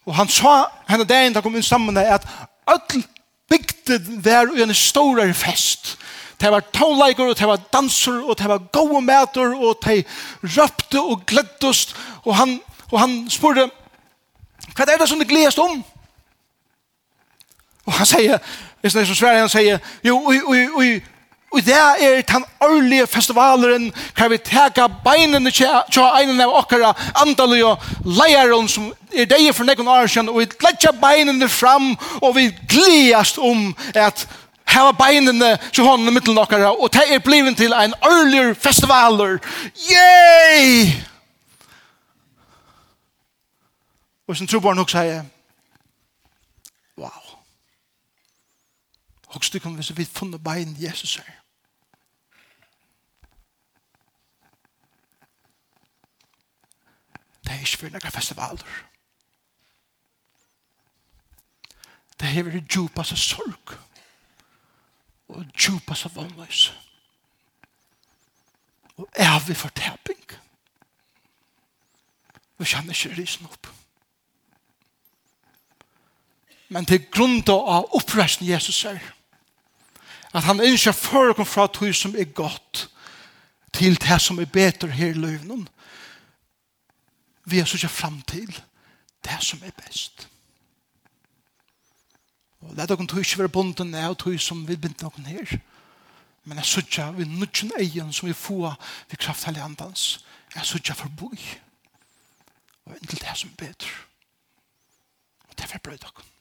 Og 0.06 0.14
han 0.14 0.28
sa 0.30 0.66
henne 0.88 1.04
dagen 1.04 1.34
da 1.34 1.42
kom 1.42 1.56
inn 1.58 1.66
sammen 1.66 1.96
at 1.98 2.26
öll 2.70 3.02
bygde 3.50 3.98
der 4.22 4.52
i 4.54 4.62
en 4.62 4.74
stor 4.74 5.32
fest. 5.32 5.96
Det 6.40 6.50
var 6.52 6.60
tonleiker, 6.72 7.24
og 7.24 7.38
det 7.38 7.48
var 7.48 7.60
danser, 7.72 8.22
og 8.22 8.38
det 8.38 8.48
var 8.48 8.58
gode 8.72 9.02
mæter, 9.02 9.54
og 9.56 9.78
de 9.84 10.04
røpte 10.42 11.00
og 11.00 11.26
gleddes. 11.26 11.94
Og 12.24 12.36
han, 12.36 12.60
og 12.92 13.00
han 13.00 13.30
spurte, 13.30 13.70
hva 14.76 14.84
er 14.84 14.98
det 14.98 15.08
som 15.08 15.18
det 15.18 15.28
gledes 15.28 15.58
om? 15.58 15.84
Og 17.86 17.92
han 17.92 18.06
sier, 18.06 18.38
hvis 18.80 18.92
det 18.92 19.02
er 19.02 19.06
så 19.06 19.14
svært, 19.14 19.38
han 19.38 19.48
sier, 19.48 19.78
jo, 20.04 20.18
oi, 20.26 20.40
oi, 20.44 20.68
oi, 20.76 20.90
Og 21.52 21.62
det 21.64 21.74
er 21.74 22.22
den 22.22 22.44
årlige 22.60 23.06
festivalen 23.06 23.92
kan 24.16 24.30
vi 24.30 24.38
tega 24.38 24.88
beinene 25.04 25.50
til 25.50 26.02
einen 26.02 26.40
av 26.42 26.54
okkara 26.58 26.90
andalige 27.22 27.66
og 27.66 27.84
leieren 28.04 28.68
som 28.68 28.90
er 29.14 29.28
deg 29.30 29.52
for 29.54 29.64
nekken 29.64 29.88
år 29.88 30.10
siden 30.10 30.28
og 30.32 30.40
vi 30.42 30.48
gledja 30.58 30.92
beinene 31.00 31.48
fram 31.48 31.92
og 32.20 32.34
vi 32.36 32.50
gledast 32.68 33.38
om 33.38 33.70
at 33.94 34.26
hava 34.66 34.92
beinene 34.98 35.54
til 35.70 35.86
hånden 35.86 36.10
i 36.10 36.16
middelen 36.16 36.42
okkara 36.42 36.74
og 36.74 36.90
det 36.92 37.06
er 37.14 37.22
bliven 37.24 37.54
til 37.54 37.72
en 37.72 37.94
årlige 38.02 38.54
festivaler. 38.54 39.38
Yay! 39.86 40.90
Og 44.28 44.36
sin 44.36 44.50
trobarn 44.50 44.82
også 44.82 44.98
sier 44.98 45.22
Og 49.36 49.44
så 49.44 49.58
kan 49.60 49.76
vi 49.76 49.82
så 49.82 49.94
vidt 49.94 50.08
funnet 50.08 50.44
bein 50.44 50.76
Jesus 50.80 51.16
her. 51.16 51.32
Det 57.44 57.52
er 57.52 57.58
ikke 57.60 57.78
for 57.78 57.92
noen 57.92 58.14
festivaler. 58.14 58.78
Det 62.20 62.28
er 62.28 62.42
veldig 62.42 62.64
djupa 62.64 63.02
djupaste 63.04 63.16
sorg 63.20 63.76
og 65.28 65.44
djupa 65.44 65.58
djupaste 65.60 66.10
vannløs 66.16 66.66
og 68.96 69.08
er 69.12 69.38
vi 69.46 69.54
for 69.54 69.68
forteping. 69.68 70.24
Vi 72.58 72.64
kjenner 72.64 72.96
ikke 72.96 73.20
risen 73.20 73.46
opp. 73.46 73.68
Men 76.68 76.88
til 76.88 77.04
grunn 77.12 77.42
av 77.52 77.92
oppreisen 77.94 78.48
Jesus 78.48 78.84
er 78.88 79.15
at 80.36 80.44
han 80.44 80.60
ønsker 80.60 80.92
for 80.92 81.30
å 81.30 81.36
komme 81.36 81.48
fra 81.48 81.64
tog 81.72 81.94
som 81.96 82.16
er 82.16 82.28
godt 82.36 82.86
til 83.76 83.96
det 84.00 84.18
som 84.20 84.40
er 84.40 84.50
bedre 84.52 84.92
her 84.92 85.14
i 85.14 85.20
løvnen. 85.20 85.64
Vi 87.46 87.58
har 87.58 87.68
så 87.68 87.88
fram 87.88 88.20
til 88.28 88.50
det 89.24 89.38
som 89.40 89.62
er 89.64 89.72
best. 89.80 90.28
Og 92.60 92.76
det 92.76 92.84
er 92.84 92.96
noen 92.96 93.08
tog 93.08 93.22
ikke 93.22 93.44
være 93.44 93.54
bonden 93.54 93.94
av 93.94 94.16
tog 94.18 94.36
som 94.42 94.64
vi 94.68 94.76
binder 94.76 95.08
noen 95.08 95.30
her. 95.30 95.58
Men 96.44 96.60
jeg 96.60 96.72
sørger 96.72 97.16
vi 97.16 97.24
nødgjøn 97.24 97.76
egen 97.80 98.12
som 98.12 98.28
vi 98.28 98.36
får 98.36 98.76
vi 99.10 99.16
kraft 99.16 99.48
av 99.48 99.58
andans. 99.62 100.24
Jeg 100.54 100.66
sørger 100.66 101.00
for 101.00 101.16
boi. 101.16 101.38
Og 102.86 102.96
inntil 103.00 103.22
det 103.24 103.36
som 103.38 103.50
er 103.50 103.60
bedre. 103.64 103.92
Og 105.48 105.56
det 105.56 105.64
er 105.64 105.72
for 105.74 105.86
brød 105.88 106.02
dere. 106.04 106.35